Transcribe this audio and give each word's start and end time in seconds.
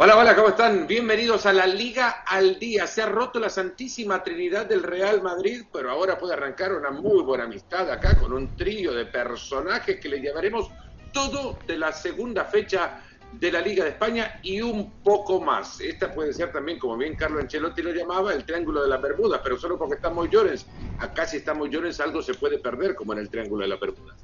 Hola, 0.00 0.16
hola, 0.16 0.36
¿cómo 0.36 0.50
están? 0.50 0.86
Bienvenidos 0.86 1.44
a 1.44 1.52
la 1.52 1.66
Liga 1.66 2.22
al 2.24 2.60
Día. 2.60 2.86
Se 2.86 3.02
ha 3.02 3.06
roto 3.06 3.40
la 3.40 3.50
Santísima 3.50 4.22
Trinidad 4.22 4.66
del 4.66 4.84
Real 4.84 5.20
Madrid, 5.22 5.64
pero 5.72 5.90
ahora 5.90 6.16
puede 6.16 6.34
arrancar 6.34 6.72
una 6.72 6.92
muy 6.92 7.20
buena 7.24 7.42
amistad 7.42 7.90
acá 7.90 8.16
con 8.16 8.32
un 8.32 8.56
trío 8.56 8.94
de 8.94 9.06
personajes 9.06 9.98
que 9.98 10.08
le 10.08 10.20
llevaremos 10.20 10.70
todo 11.12 11.58
de 11.66 11.76
la 11.76 11.92
segunda 11.92 12.44
fecha 12.44 13.00
de 13.32 13.50
la 13.50 13.60
Liga 13.60 13.82
de 13.82 13.90
España 13.90 14.38
y 14.44 14.60
un 14.60 15.02
poco 15.02 15.40
más. 15.40 15.80
Esta 15.80 16.14
puede 16.14 16.32
ser 16.32 16.52
también, 16.52 16.78
como 16.78 16.96
bien 16.96 17.16
Carlos 17.16 17.42
Ancelotti 17.42 17.82
lo 17.82 17.90
llamaba, 17.90 18.32
el 18.32 18.44
Triángulo 18.44 18.82
de 18.82 18.88
la 18.90 18.98
Bermuda, 18.98 19.42
pero 19.42 19.58
solo 19.58 19.76
porque 19.76 19.96
estamos 19.96 20.30
llores. 20.30 20.64
Acá 21.00 21.26
si 21.26 21.38
estamos 21.38 21.70
llores 21.70 21.98
algo 21.98 22.22
se 22.22 22.34
puede 22.34 22.60
perder, 22.60 22.94
como 22.94 23.14
en 23.14 23.18
el 23.18 23.30
Triángulo 23.30 23.62
de 23.62 23.68
la 23.70 23.76
Bermuda. 23.76 24.14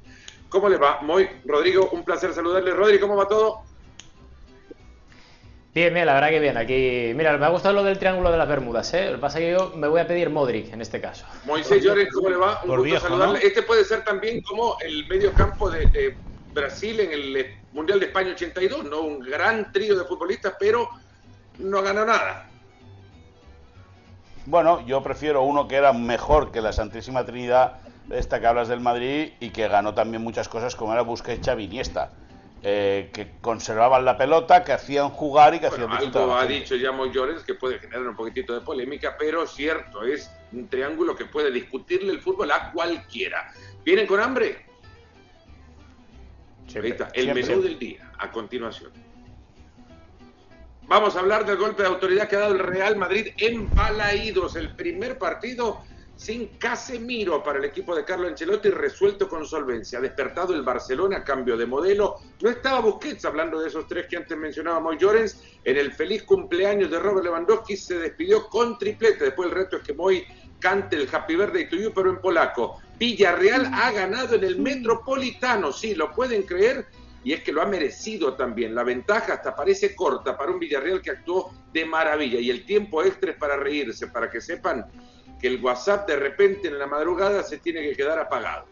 ¿Cómo 0.47 0.69
le 0.69 0.77
va? 0.77 1.01
Muy, 1.01 1.27
Rodrigo, 1.43 1.89
un 1.91 2.05
placer 2.05 2.33
saludarle. 2.33 2.71
Rodrigo, 2.71 3.09
¿cómo 3.09 3.17
va 3.17 3.27
todo? 3.27 3.74
Bien, 5.75 5.93
bien, 5.93 6.05
la 6.05 6.13
verdad 6.13 6.29
que 6.29 6.39
bien. 6.39 6.55
Aquí, 6.55 7.11
mira, 7.17 7.37
me 7.37 7.45
ha 7.45 7.49
gustado 7.49 7.75
lo 7.75 7.83
del 7.83 7.99
triángulo 7.99 8.31
de 8.31 8.37
las 8.37 8.47
Bermudas, 8.47 8.93
¿eh? 8.93 9.07
Lo 9.07 9.15
que 9.15 9.17
pasa 9.17 9.39
es 9.39 9.43
que 9.43 9.51
yo 9.51 9.73
me 9.75 9.89
voy 9.89 9.99
a 9.99 10.07
pedir 10.07 10.29
Modric 10.29 10.71
en 10.71 10.79
este 10.79 11.01
caso. 11.01 11.25
Moisés 11.43 11.83
Llores, 11.83 12.07
¿cómo 12.13 12.29
le 12.29 12.37
va? 12.37 12.61
Un 12.63 12.77
gusto 12.77 13.01
saludarle. 13.01 13.45
Este 13.45 13.61
puede 13.61 13.83
ser 13.83 14.01
también 14.05 14.41
como 14.41 14.77
el 14.79 15.05
medio 15.09 15.33
campo 15.33 15.69
de, 15.69 16.17
Brasil 16.53 17.01
en 17.01 17.11
el 17.11 17.47
Mundial 17.73 17.99
de 17.99 18.05
España 18.05 18.31
82, 18.31 18.85
¿no? 18.85 19.01
Un 19.01 19.19
gran 19.19 19.69
trío 19.73 19.97
de 19.97 20.05
futbolistas, 20.05 20.53
pero 20.57 20.87
no 21.57 21.81
ganó 21.81 22.05
nada. 22.05 22.49
Bueno, 24.45 24.85
yo 24.87 25.03
prefiero 25.03 25.43
uno 25.43 25.67
que 25.67 25.75
era 25.75 25.91
mejor 25.91 26.53
que 26.53 26.61
la 26.61 26.71
Santísima 26.71 27.25
Trinidad, 27.25 27.79
esta 28.09 28.39
que 28.39 28.47
hablas 28.47 28.69
del 28.69 28.79
Madrid, 28.79 29.33
y 29.41 29.49
que 29.49 29.67
ganó 29.67 29.93
también 29.93 30.23
muchas 30.23 30.47
cosas 30.47 30.73
como 30.73 30.93
era 30.93 31.01
Busquets, 31.01 31.45
Xavi 31.45 31.65
Iniesta 31.65 32.11
eh, 32.67 33.11
que 33.13 33.33
conservaban 33.41 34.03
la 34.05 34.17
pelota, 34.17 34.63
que 34.63 34.73
hacían 34.73 35.09
jugar 35.09 35.53
y 35.53 35.59
que 35.59 35.67
hacían 35.67 35.91
Algo 35.91 36.35
ha 36.35 36.47
dicho 36.47 36.75
ya 36.75 36.91
Llorens 36.91 37.43
que 37.43 37.53
puede 37.53 37.77
generar 37.77 38.07
un 38.07 38.15
poquitito 38.15 38.55
de 38.55 38.61
polémica, 38.61 39.15
pero 39.19 39.45
cierto, 39.45 40.01
es 40.01 40.31
un 40.51 40.67
triángulo 40.67 41.15
que 41.15 41.25
puede 41.25 41.51
discutirle 41.51 42.11
el 42.11 42.21
fútbol 42.21 42.49
a 42.49 42.71
cualquiera. 42.71 43.51
¿Vienen 43.83 44.07
con 44.07 44.19
hambre? 44.19 44.65
Ahí 46.75 46.89
está, 46.89 47.09
el 47.13 47.35
menú 47.35 47.61
del 47.61 47.77
día, 47.77 48.11
a 48.17 48.31
continuación. 48.31 48.91
Vamos 50.87 51.15
a 51.15 51.19
hablar 51.19 51.45
del 51.45 51.57
golpe 51.57 51.83
de 51.83 51.89
autoridad 51.89 52.27
que 52.27 52.35
ha 52.35 52.39
dado 52.39 52.53
el 52.53 52.59
Real 52.59 52.95
Madrid 52.95 53.27
en 53.37 53.69
Balaídos, 53.75 54.55
el 54.55 54.75
primer 54.75 55.19
partido 55.19 55.83
sin 56.15 56.57
Casemiro 56.57 57.43
para 57.43 57.59
el 57.59 57.65
equipo 57.65 57.95
de 57.95 58.05
Carlo 58.05 58.27
Ancelotti, 58.27 58.69
resuelto 58.69 59.27
con 59.27 59.45
solvencia. 59.45 59.99
Ha 59.99 60.01
despertado 60.01 60.53
el 60.53 60.63
Barcelona, 60.63 61.23
cambio 61.23 61.57
de 61.57 61.65
modelo. 61.65 62.15
No 62.41 62.49
estaba 62.49 62.79
Busquets, 62.79 63.25
hablando 63.25 63.59
de 63.59 63.67
esos 63.67 63.87
tres 63.87 64.07
que 64.07 64.17
antes 64.17 64.37
mencionábamos, 64.37 64.97
Llorens. 64.97 65.43
En 65.63 65.77
el 65.77 65.93
feliz 65.93 66.23
cumpleaños 66.23 66.89
de 66.89 66.99
Robert 66.99 67.25
Lewandowski 67.25 67.75
se 67.75 67.99
despidió 67.99 68.47
con 68.47 68.77
triplete. 68.77 69.25
Después 69.25 69.49
el 69.49 69.55
reto 69.55 69.77
es 69.77 69.83
que 69.83 69.93
Moy 69.93 70.25
cante 70.59 70.95
el 70.95 71.09
Happy 71.11 71.35
Birthday 71.35 71.69
to 71.69 71.75
you, 71.75 71.91
pero 71.93 72.09
en 72.09 72.19
polaco. 72.19 72.81
Villarreal 72.97 73.69
ha 73.73 73.91
ganado 73.91 74.35
en 74.35 74.43
el 74.45 74.57
Metropolitano, 74.57 75.71
sí, 75.73 75.95
lo 75.95 76.11
pueden 76.11 76.43
creer. 76.43 76.85
Y 77.25 77.33
es 77.33 77.41
que 77.41 77.51
lo 77.51 77.61
ha 77.61 77.65
merecido 77.65 78.35
también. 78.35 78.75
La 78.75 78.83
ventaja 78.83 79.33
hasta 79.33 79.55
parece 79.55 79.95
corta 79.95 80.37
para 80.37 80.51
un 80.51 80.59
Villarreal 80.59 81.01
que 81.01 81.09
actuó 81.09 81.51
de 81.73 81.83
maravilla. 81.83 82.39
Y 82.39 82.51
el 82.51 82.65
tiempo 82.65 83.03
extra 83.03 83.31
es 83.31 83.37
para 83.37 83.57
reírse, 83.57 84.07
para 84.07 84.29
que 84.29 84.39
sepan 84.39 84.85
que 85.45 85.49
el 85.53 85.63
WhatsApp 85.63 86.07
de 86.07 86.15
repente 86.15 86.69
en 86.69 86.79
la 86.79 86.87
madrugada 86.87 87.43
se 87.43 87.59
tiene 87.59 87.83
que 87.83 87.95
quedar 87.95 88.17
apagado. 88.17 88.65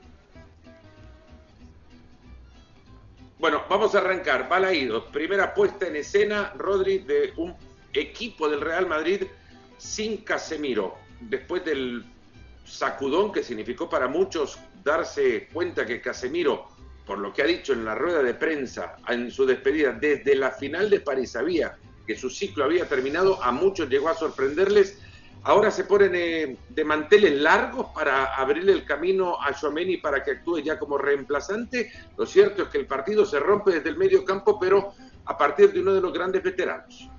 Bueno, 3.38 3.62
vamos 3.70 3.94
a 3.94 4.00
arrancar. 4.00 4.50
Balaídos, 4.50 5.04
primera 5.14 5.54
puesta 5.54 5.86
en 5.86 5.98
escena, 5.98 6.52
Rodri, 6.58 6.98
de 6.98 7.32
un 7.38 7.56
equipo 7.94 8.50
del 8.50 8.60
Real 8.60 8.88
Madrid 8.88 9.22
sin 9.78 10.18
Casemiro. 10.24 10.96
Después 11.20 11.64
del 11.64 12.06
sacudón 12.66 13.32
que 13.32 13.44
significó 13.44 13.88
para 13.88 14.08
muchos 14.08 14.58
darse 14.84 15.50
cuenta 15.54 15.86
que 15.86 16.02
Casemiro, 16.02 16.70
por 17.06 17.20
lo 17.20 17.32
que 17.32 17.44
ha 17.44 17.46
dicho 17.46 17.74
en 17.74 17.86
la 17.86 17.94
rueda 17.94 18.24
de 18.24 18.34
prensa 18.34 18.96
en 19.10 19.30
su 19.30 19.46
despedida, 19.46 19.92
desde 19.92 20.36
la 20.36 20.50
final 20.50 20.90
de 20.90 21.02
París 21.02 21.34
sabía 21.34 21.78
que 22.08 22.16
su 22.18 22.32
ciclo 22.32 22.64
había 22.64 22.90
terminado, 22.90 23.44
a 23.44 23.52
muchos 23.52 23.90
llegó 23.90 24.10
a 24.10 24.16
sorprenderles 24.16 25.03
Ahora 25.46 25.72
se 25.72 25.84
ponen 25.84 26.12
eh, 26.16 26.58
de 26.70 26.86
manteles 26.86 27.34
largos 27.34 27.88
para 27.94 28.36
abrirle 28.36 28.72
el 28.72 28.86
camino 28.86 29.38
a 29.42 29.54
Chouameni 29.54 29.98
para 29.98 30.24
que 30.24 30.32
actúe 30.32 30.60
ya 30.60 30.80
como 30.80 30.98
reemplazante. 30.98 31.92
Lo 32.18 32.26
cierto 32.26 32.64
es 32.64 32.70
que 32.70 32.78
el 32.78 32.88
partido 32.88 33.26
se 33.26 33.40
rompe 33.40 33.72
desde 33.72 33.90
el 33.90 33.98
medio 33.98 34.24
campo, 34.24 34.58
pero 34.58 34.94
a 35.26 35.38
partir 35.38 35.74
de 35.74 35.82
uno 35.82 35.94
de 35.94 36.02
los 36.02 36.14
grandes 36.14 36.42
veteranos. 36.44 37.10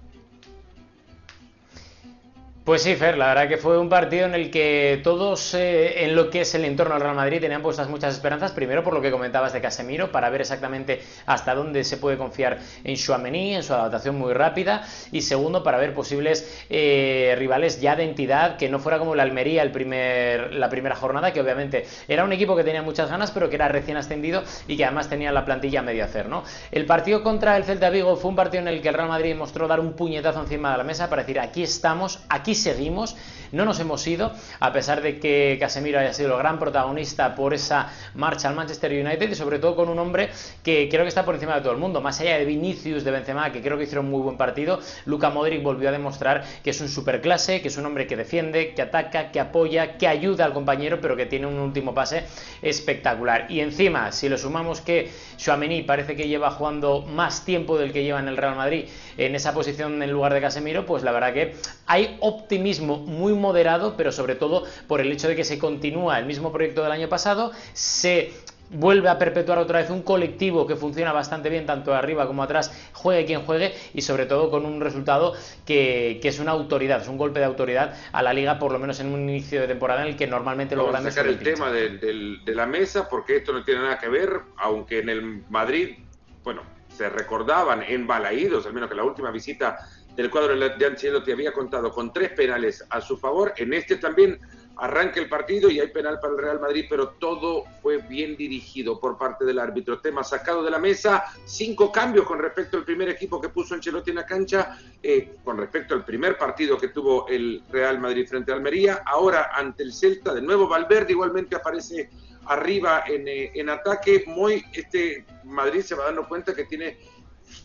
Pues 2.64 2.82
sí, 2.82 2.96
Fer, 2.96 3.18
la 3.18 3.26
verdad 3.26 3.46
que 3.46 3.58
fue 3.58 3.78
un 3.78 3.90
partido 3.90 4.24
en 4.24 4.34
el 4.34 4.50
que 4.50 4.98
todos 5.04 5.52
eh, 5.52 6.02
en 6.04 6.16
lo 6.16 6.30
que 6.30 6.40
es 6.40 6.54
el 6.54 6.64
entorno 6.64 6.94
del 6.94 7.02
Real 7.02 7.14
Madrid 7.14 7.38
tenían 7.38 7.60
puestas 7.60 7.90
muchas 7.90 8.14
esperanzas, 8.14 8.52
primero 8.52 8.82
por 8.82 8.94
lo 8.94 9.02
que 9.02 9.10
comentabas 9.10 9.52
de 9.52 9.60
Casemiro, 9.60 10.10
para 10.10 10.30
ver 10.30 10.40
exactamente 10.40 11.02
hasta 11.26 11.54
dónde 11.54 11.84
se 11.84 11.98
puede 11.98 12.16
confiar 12.16 12.60
en 12.82 12.96
Chouameni, 12.96 13.54
en 13.54 13.62
su 13.62 13.74
adaptación 13.74 14.16
muy 14.16 14.32
rápida, 14.32 14.82
y 15.12 15.20
segundo 15.20 15.62
para 15.62 15.76
ver 15.76 15.92
posibles 15.92 16.64
eh, 16.70 17.34
rivales 17.36 17.82
ya 17.82 17.96
de 17.96 18.04
entidad, 18.04 18.56
que 18.56 18.70
no 18.70 18.78
fuera 18.78 18.98
como 18.98 19.14
la 19.14 19.24
Almería 19.24 19.60
el 19.60 19.70
primer, 19.70 20.54
la 20.54 20.70
primera 20.70 20.96
jornada, 20.96 21.34
que 21.34 21.42
obviamente 21.42 21.84
era 22.08 22.24
un 22.24 22.32
equipo 22.32 22.56
que 22.56 22.64
tenía 22.64 22.80
muchas 22.80 23.10
ganas, 23.10 23.30
pero 23.30 23.50
que 23.50 23.56
era 23.56 23.68
recién 23.68 23.98
ascendido 23.98 24.42
y 24.66 24.78
que 24.78 24.86
además 24.86 25.10
tenía 25.10 25.32
la 25.32 25.44
plantilla 25.44 25.80
a 25.80 25.82
medio 25.82 26.02
hacer, 26.02 26.30
¿no? 26.30 26.44
El 26.72 26.86
partido 26.86 27.22
contra 27.22 27.58
el 27.58 27.64
Celta 27.64 27.90
Vigo 27.90 28.16
fue 28.16 28.30
un 28.30 28.36
partido 28.36 28.62
en 28.62 28.68
el 28.68 28.80
que 28.80 28.88
el 28.88 28.94
Real 28.94 29.08
Madrid 29.10 29.34
mostró 29.34 29.68
dar 29.68 29.80
un 29.80 29.92
puñetazo 29.92 30.40
encima 30.40 30.72
de 30.72 30.78
la 30.78 30.84
mesa 30.84 31.10
para 31.10 31.20
decir 31.24 31.38
aquí 31.38 31.62
estamos, 31.62 32.24
aquí 32.30 32.53
seguimos, 32.54 33.16
no 33.54 33.64
nos 33.64 33.80
hemos 33.80 34.06
ido, 34.06 34.32
a 34.60 34.72
pesar 34.72 35.02
de 35.02 35.18
que 35.18 35.56
Casemiro 35.60 35.98
haya 35.98 36.12
sido 36.12 36.32
el 36.32 36.38
gran 36.38 36.58
protagonista 36.58 37.34
por 37.34 37.54
esa 37.54 37.92
marcha 38.14 38.48
al 38.48 38.54
Manchester 38.54 38.92
United 38.92 39.30
y 39.30 39.34
sobre 39.34 39.58
todo 39.58 39.76
con 39.76 39.88
un 39.88 39.98
hombre 39.98 40.30
que 40.62 40.88
creo 40.90 41.02
que 41.02 41.08
está 41.08 41.24
por 41.24 41.34
encima 41.34 41.54
de 41.54 41.60
todo 41.62 41.72
el 41.72 41.78
mundo, 41.78 42.00
más 42.00 42.20
allá 42.20 42.38
de 42.38 42.44
Vinicius, 42.44 43.04
de 43.04 43.10
Benzema, 43.10 43.52
que 43.52 43.62
creo 43.62 43.76
que 43.78 43.84
hicieron 43.84 44.10
muy 44.10 44.20
buen 44.22 44.36
partido, 44.36 44.80
Luca 45.06 45.30
Modric 45.30 45.62
volvió 45.62 45.88
a 45.88 45.92
demostrar 45.92 46.44
que 46.62 46.70
es 46.70 46.80
un 46.80 46.88
superclase, 46.88 47.60
que 47.62 47.68
es 47.68 47.76
un 47.76 47.86
hombre 47.86 48.06
que 48.06 48.16
defiende, 48.16 48.74
que 48.74 48.82
ataca, 48.82 49.30
que 49.30 49.40
apoya, 49.40 49.96
que 49.96 50.06
ayuda 50.06 50.44
al 50.44 50.52
compañero, 50.52 51.00
pero 51.00 51.16
que 51.16 51.26
tiene 51.26 51.46
un 51.46 51.58
último 51.58 51.94
pase 51.94 52.24
espectacular. 52.62 53.46
Y 53.50 53.60
encima, 53.60 54.12
si 54.12 54.28
le 54.28 54.38
sumamos 54.38 54.80
que 54.80 55.10
Chouameni 55.36 55.82
parece 55.82 56.16
que 56.16 56.28
lleva 56.28 56.50
jugando 56.50 57.02
más 57.02 57.44
tiempo 57.44 57.78
del 57.78 57.92
que 57.92 58.02
lleva 58.02 58.20
en 58.20 58.28
el 58.28 58.36
Real 58.36 58.56
Madrid 58.56 58.86
en 59.16 59.34
esa 59.34 59.54
posición 59.54 60.02
en 60.02 60.10
lugar 60.10 60.34
de 60.34 60.40
Casemiro, 60.40 60.86
pues 60.86 61.02
la 61.02 61.12
verdad 61.12 61.32
que 61.32 61.54
hay 61.86 62.16
optimismo 62.20 62.98
muy 62.98 63.32
moderado, 63.44 63.94
pero 63.96 64.10
sobre 64.10 64.34
todo 64.34 64.64
por 64.88 65.02
el 65.02 65.12
hecho 65.12 65.28
de 65.28 65.36
que 65.36 65.44
se 65.44 65.58
continúa 65.58 66.18
el 66.18 66.24
mismo 66.24 66.50
proyecto 66.50 66.82
del 66.82 66.92
año 66.92 67.10
pasado, 67.10 67.52
se 67.74 68.32
vuelve 68.70 69.10
a 69.10 69.18
perpetuar 69.18 69.58
otra 69.58 69.80
vez 69.80 69.90
un 69.90 70.02
colectivo 70.02 70.66
que 70.66 70.76
funciona 70.76 71.12
bastante 71.12 71.50
bien 71.50 71.66
tanto 71.66 71.94
arriba 71.94 72.26
como 72.26 72.42
atrás, 72.42 72.72
juegue 72.94 73.26
quien 73.26 73.42
juegue 73.42 73.74
y 73.92 74.00
sobre 74.00 74.24
todo 74.24 74.50
con 74.50 74.64
un 74.64 74.80
resultado 74.80 75.34
que, 75.66 76.20
es 76.22 76.38
una 76.38 76.52
autoridad, 76.52 77.02
es 77.02 77.08
un 77.08 77.18
golpe 77.18 77.38
de 77.38 77.44
autoridad 77.44 77.94
a 78.12 78.22
la 78.22 78.32
liga 78.32 78.58
por 78.58 78.72
lo 78.72 78.78
menos 78.78 78.98
en 79.00 79.12
un 79.12 79.28
inicio 79.28 79.60
de 79.60 79.68
temporada 79.68 80.02
en 80.02 80.08
el 80.08 80.16
que 80.16 80.26
normalmente 80.26 80.74
lo 80.74 80.88
grandes... 80.88 81.12
a 81.12 81.16
sacar 81.16 81.30
el 81.30 81.38
tema 81.38 81.70
de, 81.70 81.98
de, 82.44 82.54
la 82.54 82.66
mesa 82.66 83.08
porque 83.08 83.36
esto 83.36 83.52
no 83.52 83.62
tiene 83.62 83.82
nada 83.82 83.98
que 83.98 84.08
ver, 84.08 84.40
aunque 84.56 85.00
en 85.00 85.10
el 85.10 85.44
Madrid, 85.50 85.98
bueno, 86.42 86.62
se 86.88 87.10
recordaban 87.10 87.82
en 87.82 88.06
Balaídos, 88.06 88.66
al 88.66 88.72
menos 88.72 88.88
que 88.88 88.96
la 88.96 89.04
última 89.04 89.30
visita 89.30 89.76
del 90.16 90.30
cuadro 90.30 90.56
de 90.56 90.86
Ancelotti 90.86 91.32
había 91.32 91.52
contado 91.52 91.90
con 91.90 92.12
tres 92.12 92.30
penales 92.30 92.84
a 92.88 93.00
su 93.00 93.16
favor. 93.16 93.52
En 93.56 93.72
este 93.72 93.96
también 93.96 94.38
arranca 94.76 95.20
el 95.20 95.28
partido 95.28 95.70
y 95.70 95.80
hay 95.80 95.88
penal 95.88 96.18
para 96.20 96.34
el 96.34 96.38
Real 96.38 96.60
Madrid, 96.60 96.86
pero 96.88 97.10
todo 97.10 97.64
fue 97.82 97.98
bien 97.98 98.36
dirigido 98.36 98.98
por 98.98 99.18
parte 99.18 99.44
del 99.44 99.58
árbitro. 99.58 100.00
Tema 100.00 100.24
sacado 100.24 100.62
de 100.62 100.70
la 100.70 100.78
mesa, 100.78 101.24
cinco 101.44 101.92
cambios 101.92 102.26
con 102.26 102.38
respecto 102.38 102.76
al 102.76 102.84
primer 102.84 103.08
equipo 103.08 103.40
que 103.40 103.48
puso 103.48 103.74
Ancelotti 103.74 104.10
en 104.10 104.16
la 104.16 104.26
cancha, 104.26 104.78
eh, 105.02 105.36
con 105.44 105.58
respecto 105.58 105.94
al 105.94 106.04
primer 106.04 106.36
partido 106.36 106.78
que 106.78 106.88
tuvo 106.88 107.28
el 107.28 107.62
Real 107.70 107.98
Madrid 108.00 108.26
frente 108.26 108.52
a 108.52 108.54
Almería. 108.54 109.02
Ahora 109.04 109.50
ante 109.54 109.82
el 109.82 109.92
Celta, 109.92 110.34
de 110.34 110.42
nuevo 110.42 110.68
Valverde 110.68 111.12
igualmente 111.12 111.56
aparece 111.56 112.10
arriba 112.46 113.04
en, 113.06 113.26
eh, 113.28 113.52
en 113.54 113.70
ataque. 113.70 114.24
Muy 114.26 114.64
este 114.72 115.24
Madrid 115.44 115.82
se 115.82 115.94
va 115.94 116.06
dando 116.06 116.26
cuenta 116.26 116.54
que 116.54 116.64
tiene 116.64 116.98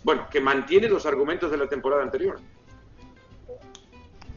bueno, 0.04 0.28
que 0.30 0.40
mantiene 0.42 0.88
los 0.88 1.06
argumentos 1.06 1.52
de 1.52 1.58
la 1.58 1.68
temporada 1.68 2.04
anterior. 2.04 2.40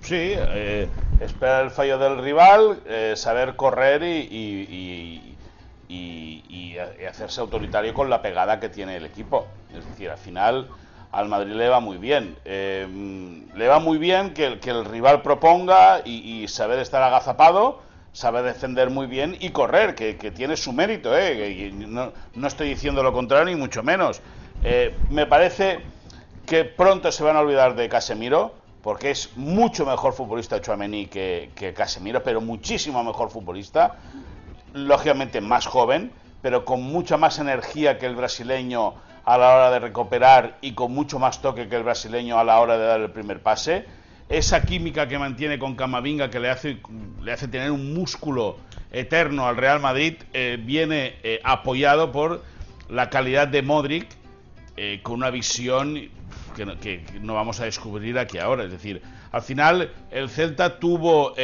Sí, 0.00 0.34
eh, 0.36 0.88
esperar 1.20 1.64
el 1.64 1.70
fallo 1.70 1.96
del 1.96 2.18
rival, 2.18 2.80
eh, 2.86 3.14
saber 3.16 3.54
correr 3.54 4.02
y, 4.02 5.28
y, 5.88 6.78
hacerse 7.08 7.40
autoritario 7.40 7.92
con 7.92 8.08
la 8.08 8.22
pegada 8.22 8.58
que 8.58 8.68
tiene 8.68 8.96
el 8.96 9.04
equipo. 9.04 9.46
Es 9.76 9.84
decir, 9.86 10.08
al 10.08 10.18
final 10.18 10.68
al 11.12 11.28
Madrid 11.28 11.52
le 11.52 11.68
va 11.68 11.78
muy 11.78 11.98
bien. 11.98 12.36
Eh, 12.44 12.86
le 13.54 13.68
va 13.68 13.78
muy 13.78 13.98
bien 13.98 14.32
que, 14.32 14.58
que 14.58 14.70
el 14.70 14.84
rival 14.86 15.22
proponga 15.22 16.00
y, 16.04 16.48
saber 16.48 16.78
estar 16.78 17.02
agazapado, 17.02 17.82
saber 18.12 18.44
defender 18.44 18.88
muy 18.90 19.06
bien 19.06 19.36
y 19.38 19.50
correr, 19.50 19.94
que, 19.94 20.14
tiene 20.30 20.56
su 20.56 20.72
mérito. 20.72 21.12
no, 21.74 22.12
no 22.34 22.48
estoy 22.48 22.70
diciendo 22.70 23.02
lo 23.02 23.12
contrario 23.12 23.44
ni 23.54 23.56
mucho 23.56 23.82
menos. 23.82 24.22
Eh, 24.64 24.94
me 25.10 25.26
parece 25.26 25.80
que 26.46 26.64
pronto 26.64 27.10
se 27.10 27.24
van 27.24 27.36
a 27.36 27.40
olvidar 27.40 27.74
de 27.74 27.88
Casemiro, 27.88 28.54
porque 28.82 29.10
es 29.10 29.36
mucho 29.36 29.86
mejor 29.86 30.12
futbolista 30.12 30.60
Chouameni 30.60 31.06
que, 31.06 31.74
Casemiro, 31.76 32.22
pero 32.22 32.40
muchísimo 32.40 33.02
mejor 33.02 33.30
futbolista, 33.30 33.96
lógicamente 34.72 35.40
más 35.40 35.66
joven, 35.66 36.12
pero 36.42 36.64
con 36.64 36.82
mucha 36.82 37.16
más 37.16 37.38
energía 37.38 37.98
que 37.98 38.06
el 38.06 38.16
brasileño 38.16 38.94
a 39.24 39.38
la 39.38 39.54
hora 39.54 39.70
de 39.70 39.78
recuperar 39.78 40.58
y 40.60 40.72
con 40.72 40.92
mucho 40.92 41.18
más 41.18 41.40
toque 41.40 41.68
que 41.68 41.76
el 41.76 41.84
brasileño 41.84 42.38
a 42.38 42.44
la 42.44 42.58
hora 42.60 42.76
de 42.76 42.84
dar 42.84 43.00
el 43.00 43.10
primer 43.10 43.40
pase. 43.40 43.84
Esa 44.28 44.62
química 44.62 45.06
que 45.06 45.18
mantiene 45.18 45.58
con 45.58 45.76
Camavinga, 45.76 46.30
que 46.30 46.40
le 46.40 46.50
hace, 46.50 46.78
le 47.20 47.32
hace 47.32 47.46
tener 47.46 47.70
un 47.70 47.94
músculo 47.94 48.56
eterno 48.90 49.46
al 49.46 49.56
Real 49.56 49.78
Madrid, 49.78 50.14
eh, 50.32 50.58
viene 50.60 51.16
eh, 51.22 51.40
apoyado 51.44 52.10
por 52.10 52.42
la 52.88 53.10
calidad 53.10 53.46
de 53.46 53.62
Modric, 53.62 54.08
eh, 54.76 55.00
con 55.02 55.14
una 55.14 55.30
visión 55.30 56.08
que 56.56 57.04
no, 57.20 57.34
vamos 57.34 57.60
a 57.60 57.64
descubrir 57.64 58.18
aquí 58.18 58.38
ahora. 58.38 58.64
Es 58.64 58.70
decir, 58.70 59.00
al 59.30 59.42
final 59.42 59.90
el 60.10 60.28
Celta 60.28 60.78
tuvo, 60.78 61.34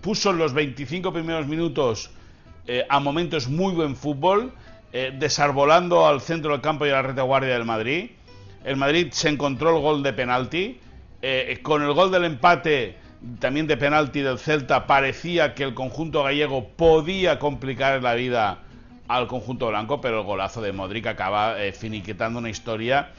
puso 0.00 0.30
en 0.30 0.38
los 0.38 0.52
25 0.52 1.12
primeros 1.12 1.46
minutos 1.48 2.10
a 2.88 3.00
momentos 3.00 3.48
muy 3.48 3.74
buen 3.74 3.96
fútbol 3.96 4.52
eh, 4.98 5.12
desarbolando 5.14 6.06
al 6.06 6.22
centro 6.22 6.52
del 6.52 6.62
campo 6.62 6.86
y 6.86 6.88
a 6.88 6.92
la 6.92 7.02
retaguardia 7.02 7.52
del 7.52 7.66
Madrid. 7.66 8.12
El 8.64 8.76
Madrid 8.76 9.08
se 9.10 9.28
encontró 9.28 9.76
el 9.76 9.82
gol 9.82 10.02
de 10.02 10.14
penalti. 10.14 10.80
Eh, 11.20 11.58
con 11.60 11.82
el 11.82 11.92
gol 11.92 12.10
del 12.10 12.24
empate, 12.24 12.96
también 13.38 13.66
de 13.66 13.76
penalti 13.76 14.22
del 14.22 14.38
Celta, 14.38 14.86
parecía 14.86 15.54
que 15.54 15.64
el 15.64 15.74
conjunto 15.74 16.22
gallego 16.22 16.68
podía 16.68 17.38
complicar 17.38 18.02
la 18.02 18.14
vida 18.14 18.60
al 19.08 19.26
conjunto 19.26 19.68
blanco, 19.68 20.00
pero 20.00 20.20
el 20.20 20.26
golazo 20.26 20.60
de 20.60 20.72
Modric 20.72 21.06
acaba 21.06 21.62
eh, 21.62 21.72
finiquitando 21.72 22.38
una 22.38 22.50
historia 22.50 23.12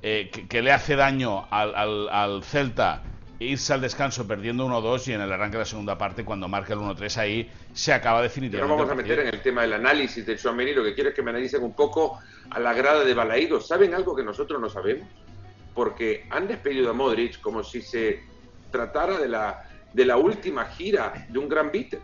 que, 0.00 0.46
que, 0.48 0.62
le 0.62 0.70
hace 0.70 0.94
daño 0.94 1.48
al, 1.50 1.74
al, 1.74 2.08
al 2.08 2.44
Celta 2.44 3.02
irse 3.40 3.72
al 3.72 3.80
descanso 3.80 4.26
perdiendo 4.26 4.66
1-2 4.66 5.08
y 5.08 5.12
en 5.12 5.20
el 5.20 5.32
arranque 5.32 5.56
de 5.56 5.62
la 5.62 5.64
segunda 5.64 5.96
parte, 5.96 6.24
cuando 6.24 6.48
marca 6.48 6.74
el 6.74 6.80
1-3 6.80 7.16
ahí, 7.18 7.50
se 7.72 7.92
acaba 7.92 8.20
definitivamente. 8.20 8.68
No 8.68 8.76
vamos 8.76 8.90
a 8.90 8.94
meter 8.96 9.20
en 9.20 9.28
el 9.28 9.40
tema 9.40 9.62
del 9.62 9.74
análisis 9.74 10.26
de 10.26 10.36
Chouameni, 10.36 10.74
lo 10.74 10.82
que 10.82 10.94
quiero 10.94 11.10
es 11.10 11.16
que 11.16 11.22
me 11.22 11.30
analicen 11.30 11.62
un 11.62 11.74
poco 11.74 12.18
a 12.50 12.58
la 12.58 12.72
grada 12.72 13.04
de 13.04 13.14
Balaído. 13.14 13.60
¿Saben 13.60 13.94
algo 13.94 14.16
que 14.16 14.24
nosotros 14.24 14.60
no 14.60 14.68
sabemos? 14.68 15.08
Porque 15.74 16.26
han 16.30 16.48
despedido 16.48 16.90
a 16.90 16.92
Modric 16.92 17.40
como 17.40 17.62
si 17.62 17.82
se 17.82 18.22
tratara 18.72 19.18
de 19.18 19.28
la, 19.28 19.62
de 19.92 20.04
la 20.04 20.16
última 20.16 20.64
gira 20.66 21.26
de 21.28 21.38
un 21.38 21.48
gran 21.48 21.70
beater. 21.70 22.00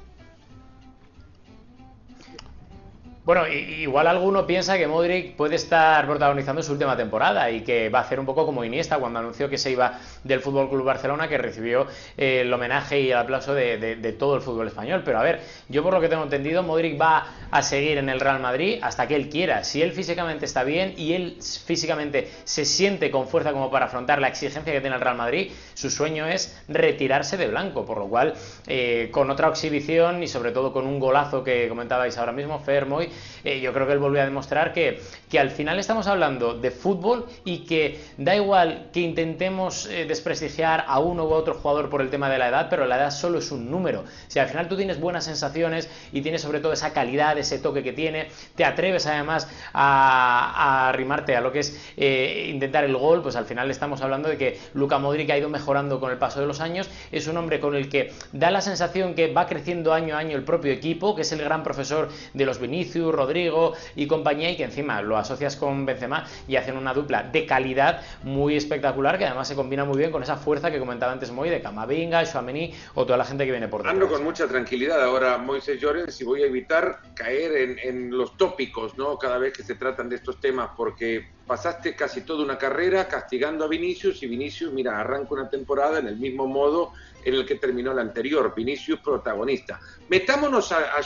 Bueno, 3.24 3.48
igual 3.48 4.06
alguno 4.06 4.46
piensa 4.46 4.76
que 4.76 4.86
Modric 4.86 5.34
puede 5.34 5.56
estar 5.56 6.06
protagonizando 6.06 6.62
su 6.62 6.72
última 6.72 6.94
temporada 6.94 7.50
y 7.50 7.62
que 7.62 7.88
va 7.88 8.00
a 8.00 8.02
hacer 8.02 8.20
un 8.20 8.26
poco 8.26 8.44
como 8.44 8.62
Iniesta 8.66 8.98
cuando 8.98 9.18
anunció 9.18 9.48
que 9.48 9.56
se 9.56 9.70
iba 9.70 9.98
del 10.24 10.40
Fútbol 10.40 10.68
Club 10.68 10.84
Barcelona, 10.84 11.26
que 11.26 11.38
recibió 11.38 11.86
eh, 12.18 12.42
el 12.42 12.52
homenaje 12.52 13.00
y 13.00 13.10
el 13.10 13.16
aplauso 13.16 13.54
de, 13.54 14.14
todo 14.18 14.36
el 14.36 14.42
fútbol 14.42 14.68
español. 14.68 15.00
Pero 15.06 15.20
a 15.20 15.22
ver, 15.22 15.40
yo 15.70 15.82
por 15.82 15.94
lo 15.94 16.02
que 16.02 16.10
tengo 16.10 16.22
entendido, 16.22 16.62
Modric 16.62 17.00
va 17.00 17.26
a 17.50 17.62
seguir 17.62 17.96
en 17.96 18.10
el 18.10 18.20
Real 18.20 18.40
Madrid 18.40 18.78
hasta 18.82 19.08
que 19.08 19.16
él 19.16 19.30
quiera. 19.30 19.64
Si 19.64 19.80
él 19.80 19.92
físicamente 19.92 20.44
está 20.44 20.62
bien 20.62 20.92
y 20.98 21.14
él 21.14 21.38
físicamente 21.40 22.30
se 22.44 22.66
siente 22.66 23.10
con 23.10 23.26
fuerza 23.26 23.52
como 23.52 23.70
para 23.70 23.86
afrontar 23.86 24.20
la 24.20 24.28
exigencia 24.28 24.70
que 24.70 24.82
tiene 24.82 24.96
el 24.96 25.00
Real 25.00 25.16
Madrid, 25.16 25.50
su 25.72 25.88
sueño 25.88 26.26
es 26.26 26.62
retirarse 26.68 27.38
de 27.38 27.48
blanco. 27.48 27.86
Por 27.86 27.96
lo 27.96 28.06
cual, 28.06 28.34
eh, 28.66 29.08
con 29.10 29.30
otra 29.30 29.48
exhibición 29.48 30.22
y 30.22 30.28
sobre 30.28 30.52
todo 30.52 30.74
con 30.74 30.86
un 30.86 31.00
golazo 31.00 31.42
que 31.42 31.70
comentabais 31.70 32.18
ahora 32.18 32.32
mismo, 32.32 32.60
Fermoy 32.60 33.13
eh, 33.44 33.60
yo 33.60 33.72
creo 33.72 33.86
que 33.86 33.92
él 33.92 33.98
volvió 33.98 34.22
a 34.22 34.24
demostrar 34.24 34.72
que, 34.72 35.00
que, 35.30 35.38
al 35.38 35.50
final 35.50 35.78
estamos 35.78 36.06
hablando 36.06 36.54
de 36.54 36.70
fútbol 36.70 37.26
y 37.44 37.58
que 37.58 38.00
da 38.16 38.34
igual 38.34 38.88
que 38.92 39.00
intentemos 39.00 39.86
eh, 39.86 40.06
desprestigiar 40.06 40.84
a 40.86 40.98
uno 40.98 41.24
u 41.24 41.32
otro 41.32 41.54
jugador 41.54 41.90
por 41.90 42.00
el 42.00 42.10
tema 42.10 42.30
de 42.30 42.38
la 42.38 42.48
edad, 42.48 42.68
pero 42.70 42.86
la 42.86 42.96
edad 42.96 43.10
solo 43.10 43.38
es 43.38 43.50
un 43.50 43.70
número. 43.70 44.04
Si 44.28 44.38
al 44.38 44.48
final 44.48 44.68
tú 44.68 44.76
tienes 44.76 44.98
buenas 45.00 45.24
sensaciones 45.24 45.90
y 46.12 46.22
tienes 46.22 46.42
sobre 46.42 46.60
todo 46.60 46.72
esa 46.72 46.92
calidad, 46.92 47.36
ese 47.38 47.58
toque 47.58 47.82
que 47.82 47.92
tiene, 47.92 48.28
te 48.54 48.64
atreves 48.64 49.06
además 49.06 49.48
a, 49.72 50.88
arrimarte 50.88 51.36
a 51.36 51.40
lo 51.40 51.52
que 51.52 51.60
es 51.60 51.92
eh, 51.96 52.50
intentar 52.52 52.84
el 52.84 52.96
gol, 52.96 53.22
pues 53.22 53.36
al 53.36 53.44
final 53.44 53.70
estamos 53.70 54.00
hablando 54.02 54.28
de 54.28 54.38
que 54.38 54.58
Luka 54.74 54.98
Modric 54.98 55.30
ha 55.30 55.38
ido 55.38 55.48
mejorando 55.48 56.00
con 56.00 56.10
el 56.10 56.18
paso 56.18 56.40
de 56.40 56.46
los 56.46 56.60
años, 56.60 56.88
es 57.12 57.26
un 57.26 57.36
hombre 57.36 57.60
con 57.60 57.74
el 57.74 57.88
que 57.88 58.12
da 58.32 58.50
la 58.50 58.60
sensación 58.60 59.14
que 59.14 59.32
va 59.32 59.46
creciendo 59.46 59.92
año 59.92 60.16
a 60.16 60.18
año 60.18 60.36
el 60.36 60.44
propio 60.44 60.72
equipo, 60.72 61.14
que 61.14 61.22
es 61.22 61.32
el 61.32 61.42
gran 61.42 61.62
profesor 61.62 62.08
de 62.32 62.46
los 62.46 62.58
Vinicius, 62.58 63.03
Rodrigo 63.12 63.74
y 63.94 64.06
compañía 64.06 64.50
y 64.50 64.56
que 64.56 64.64
encima 64.64 65.02
lo 65.02 65.16
asocias 65.16 65.56
con 65.56 65.86
Benzema 65.86 66.26
y 66.48 66.56
hacen 66.56 66.76
una 66.76 66.94
dupla 66.94 67.22
de 67.22 67.46
calidad 67.46 68.02
muy 68.22 68.56
espectacular 68.56 69.18
que 69.18 69.26
además 69.26 69.48
se 69.48 69.54
combina 69.54 69.84
muy 69.84 69.98
bien 69.98 70.10
con 70.10 70.22
esa 70.22 70.36
fuerza 70.36 70.70
que 70.70 70.78
comentaba 70.78 71.12
antes 71.12 71.30
Moy 71.30 71.50
de 71.50 71.60
Camavinga, 71.60 72.24
Chouameni 72.24 72.74
o 72.94 73.04
toda 73.04 73.18
la 73.18 73.24
gente 73.24 73.44
que 73.44 73.50
viene 73.50 73.68
por 73.68 73.80
detrás. 73.80 73.94
Ando 73.94 74.08
con 74.08 74.24
mucha 74.24 74.46
tranquilidad 74.46 75.02
ahora 75.02 75.38
Moisés 75.38 75.80
Llorens 75.80 76.20
y 76.20 76.24
voy 76.24 76.42
a 76.42 76.46
evitar 76.46 77.00
caer 77.14 77.56
en, 77.56 77.78
en 77.78 78.10
los 78.10 78.36
tópicos, 78.36 78.96
¿no? 78.96 79.18
Cada 79.18 79.38
vez 79.38 79.52
que 79.52 79.62
se 79.62 79.74
tratan 79.74 80.08
de 80.08 80.16
estos 80.16 80.40
temas 80.40 80.70
porque 80.76 81.34
pasaste 81.46 81.94
casi 81.94 82.22
toda 82.22 82.42
una 82.42 82.58
carrera 82.58 83.06
castigando 83.06 83.64
a 83.64 83.68
Vinicius 83.68 84.22
y 84.22 84.26
Vinicius, 84.26 84.72
mira, 84.72 84.98
arranca 84.98 85.34
una 85.34 85.50
temporada 85.50 85.98
en 85.98 86.08
el 86.08 86.16
mismo 86.16 86.46
modo 86.46 86.92
en 87.24 87.34
el 87.34 87.46
que 87.46 87.56
terminó 87.56 87.92
la 87.94 88.02
anterior, 88.02 88.52
Vinicius 88.54 89.00
protagonista. 89.00 89.80
Metámonos 90.08 90.72
a, 90.72 90.96
a 90.96 91.02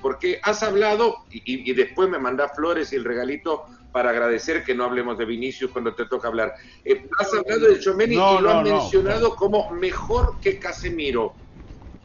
porque 0.00 0.40
has 0.42 0.62
hablado, 0.62 1.24
y, 1.30 1.72
después 1.72 2.08
me 2.08 2.18
mandás 2.18 2.52
flores 2.54 2.92
y 2.92 2.96
el 2.96 3.04
regalito 3.04 3.64
para 3.92 4.10
agradecer 4.10 4.64
que 4.64 4.74
no 4.74 4.84
hablemos 4.84 5.16
de 5.16 5.24
Vinicius 5.24 5.70
cuando 5.70 5.94
te 5.94 6.06
toca 6.06 6.28
hablar. 6.28 6.54
Eh, 6.84 7.06
has 7.18 7.32
hablado 7.32 7.68
de 7.68 7.80
Chouameni 7.80 8.14
y 8.14 8.16
lo 8.16 8.50
has 8.50 8.62
mencionado 8.62 9.36
como 9.36 9.70
mejor 9.70 10.40
que 10.40 10.58
Casemiro. 10.58 11.32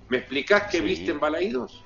¿Me 0.07 0.17
explicás 0.17 0.63
qué 0.71 0.81
viste 0.81 1.12
en 1.12 1.19
Balaídos? 1.19 1.83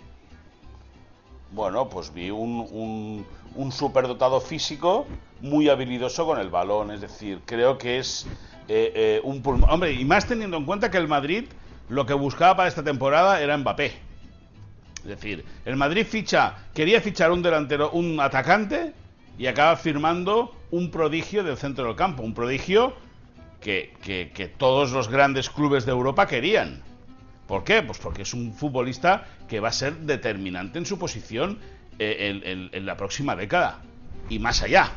Bueno, 1.51 1.89
pues 1.89 2.13
vi 2.13 2.31
un, 2.31 2.67
un, 2.71 3.25
un 3.55 3.71
superdotado 3.71 4.41
físico 4.41 5.05
muy 5.41 5.69
habilidoso 5.69 6.25
con 6.25 6.39
el 6.39 6.49
balón. 6.49 6.91
Es 6.91 7.01
decir, 7.01 7.41
creo 7.45 7.77
que 7.77 7.99
es 7.99 8.25
eh, 8.67 8.91
eh, 8.95 9.21
un 9.23 9.41
pulmón. 9.41 9.69
Hombre, 9.69 9.93
y 9.93 10.05
más 10.05 10.27
teniendo 10.27 10.57
en 10.57 10.65
cuenta 10.65 10.89
que 10.89 10.97
el 10.97 11.07
Madrid 11.07 11.45
lo 11.89 12.05
que 12.05 12.13
buscaba 12.13 12.55
para 12.55 12.69
esta 12.69 12.83
temporada 12.83 13.41
era 13.41 13.57
Mbappé. 13.57 13.93
Es 14.97 15.03
decir, 15.03 15.43
el 15.65 15.75
Madrid 15.75 16.05
ficha, 16.05 16.55
quería 16.73 17.01
fichar 17.01 17.31
un 17.31 17.41
delantero, 17.41 17.91
un 17.91 18.19
atacante, 18.19 18.93
y 19.37 19.47
acaba 19.47 19.75
firmando 19.75 20.55
un 20.71 20.91
prodigio 20.91 21.43
del 21.43 21.57
centro 21.57 21.85
del 21.85 21.95
campo. 21.95 22.23
Un 22.23 22.33
prodigio 22.33 22.95
que, 23.59 23.93
que 24.01 24.47
todos 24.47 24.91
los 24.91 25.09
grandes 25.09 25.49
clubes 25.49 25.85
de 25.85 25.91
Europa 25.91 26.27
querían. 26.27 26.81
¿Por 27.47 27.63
qué? 27.63 27.81
Pues 27.81 27.99
porque 27.99 28.21
es 28.21 28.33
un 28.33 28.53
futbolista 28.53 29.25
que 29.47 29.59
va 29.59 29.69
a 29.69 29.73
ser 29.73 29.97
determinante 29.97 30.79
en 30.79 30.85
su 30.85 30.97
posición 30.97 31.59
eh, 31.99 32.69
en, 32.71 32.85
la 32.85 32.97
próxima 32.97 33.35
década 33.35 33.79
y 34.29 34.39
más 34.39 34.63
allá, 34.63 34.89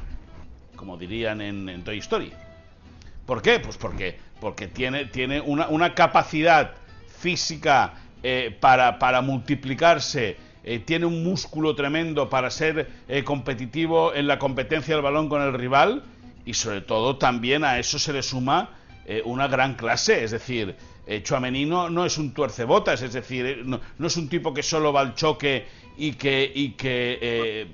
como 0.77 0.97
dirían 0.97 1.41
en, 1.41 1.85
Toy 1.85 1.99
Story. 1.99 2.33
¿Por 3.27 3.43
qué? 3.43 3.59
Pues 3.61 3.77
porque, 3.77 4.19
porque 4.41 4.69
tiene, 4.69 5.07
tiene 5.07 5.41
una, 5.41 5.69
una 5.69 5.95
capacidad 5.95 6.73
física 7.19 7.95
eh, 8.23 8.57
para, 8.61 9.21
multiplicarse, 9.23 10.37
eh, 10.65 10.79
tiene 10.81 11.07
un 11.07 11.23
músculo 11.23 11.75
tremendo 11.75 12.29
para 12.29 12.51
ser 12.51 12.89
competitivo 13.25 14.15
en 14.15 14.27
la 14.27 14.39
competencia 14.39 14.95
del 14.95 15.03
balón 15.03 15.29
con 15.29 15.43
el 15.43 15.53
rival 15.53 16.03
y 16.45 16.55
sobre 16.55 16.81
todo 16.81 17.17
también 17.17 17.65
a 17.65 17.79
eso 17.79 17.99
se 17.99 18.13
le 18.13 18.23
suma 18.23 18.71
una 19.25 19.47
gran 19.47 19.75
clase, 19.75 20.25
es 20.25 20.33
decir, 20.33 20.75
eh, 21.07 21.23
no, 21.31 22.05
es 22.05 22.19
un 22.19 22.35
tuercebotas, 22.35 23.01
es 23.01 23.13
decir, 23.13 23.63
no, 23.65 23.81
es 24.07 24.17
un 24.17 24.29
tipo 24.29 24.53
que 24.53 24.63
solo 24.63 24.93
va 24.93 25.03
al 25.03 25.15
choque 25.15 25.67
y 25.97 26.13
que, 26.15 26.51
y 26.53 26.71
que 26.71 27.19
eh, 27.23 27.67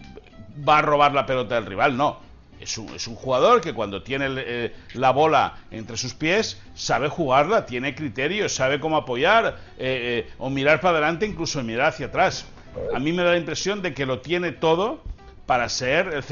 va 0.69 0.79
a 0.79 0.83
robar 0.83 1.15
la 1.15 1.25
pelota 1.25 1.55
del 1.55 1.67
rival, 1.67 1.97
no. 1.97 2.32
Es 2.63 2.79
un, 2.79 2.95
es 2.95 3.07
un 3.07 3.17
jugador 3.17 3.61
que 3.61 3.73
cuando 3.73 4.03
tiene 4.03 4.27
eh, 4.31 4.73
la 4.95 5.11
bola 5.11 5.59
entre 5.71 5.97
sus 5.97 6.15
pies 6.15 6.61
sabe 6.75 7.09
jugarla, 7.09 7.67
tiene 7.67 7.95
criterios, 7.95 8.55
sabe 8.55 8.81
cómo 8.81 8.97
apoyar 8.97 9.59
eh, 9.79 10.31
o 10.39 10.49
mirar 10.49 10.81
para 10.81 10.99
adelante, 10.99 11.27
incluso 11.27 11.63
mirar 11.63 11.89
hacia 11.89 12.07
atrás. 12.07 12.47
A 12.95 12.99
mí 12.99 13.13
me 13.13 13.23
da 13.23 13.33
la 13.33 13.37
impresión 13.37 13.83
de 13.83 13.93
que 13.93 14.07
lo 14.07 14.21
tiene 14.21 14.53
todo 14.53 15.03
para 15.47 15.69
ser 15.69 16.09
el 16.09 16.25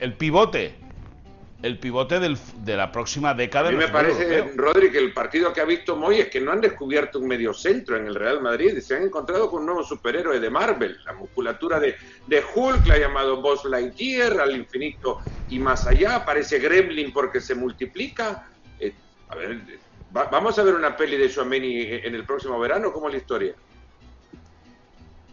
el 0.00 0.12
pivote 0.14 0.85
el 1.66 1.78
pivote 1.78 2.20
del, 2.20 2.38
de 2.58 2.76
la 2.76 2.92
próxima 2.92 3.34
década. 3.34 3.68
A 3.68 3.72
mí 3.72 3.78
me 3.78 3.88
parece, 3.88 4.52
Rodri, 4.54 4.90
que 4.90 4.98
el 4.98 5.12
partido 5.12 5.52
que 5.52 5.60
ha 5.60 5.64
visto 5.64 5.96
Moy 5.96 6.20
es 6.20 6.28
que 6.28 6.40
no 6.40 6.52
han 6.52 6.60
descubierto 6.60 7.18
un 7.18 7.28
medio 7.28 7.52
centro 7.52 7.96
en 7.96 8.06
el 8.06 8.14
Real 8.14 8.40
Madrid, 8.40 8.78
se 8.78 8.96
han 8.96 9.02
encontrado 9.02 9.50
con 9.50 9.60
un 9.60 9.66
nuevo 9.66 9.82
superhéroe 9.82 10.40
de 10.40 10.50
Marvel, 10.50 10.96
la 11.04 11.12
musculatura 11.12 11.80
de, 11.80 11.96
de 12.26 12.42
Hulk, 12.54 12.86
la 12.86 12.94
ha 12.94 12.98
llamado 12.98 13.42
Boss 13.42 13.64
Lightyear, 13.64 14.40
al 14.40 14.56
infinito 14.56 15.20
y 15.48 15.58
más 15.58 15.86
allá, 15.86 16.24
parece 16.24 16.58
Gremlin 16.58 17.12
porque 17.12 17.40
se 17.40 17.54
multiplica. 17.54 18.48
Eh, 18.78 18.94
a 19.28 19.36
ver, 19.36 19.60
vamos 20.10 20.58
a 20.58 20.62
ver 20.62 20.74
una 20.74 20.96
peli 20.96 21.16
de 21.16 21.28
Xuameni 21.28 21.82
en 21.82 22.14
el 22.14 22.24
próximo 22.24 22.58
verano, 22.58 22.92
¿cómo 22.92 23.08
es 23.08 23.14
la 23.14 23.18
historia? 23.18 23.54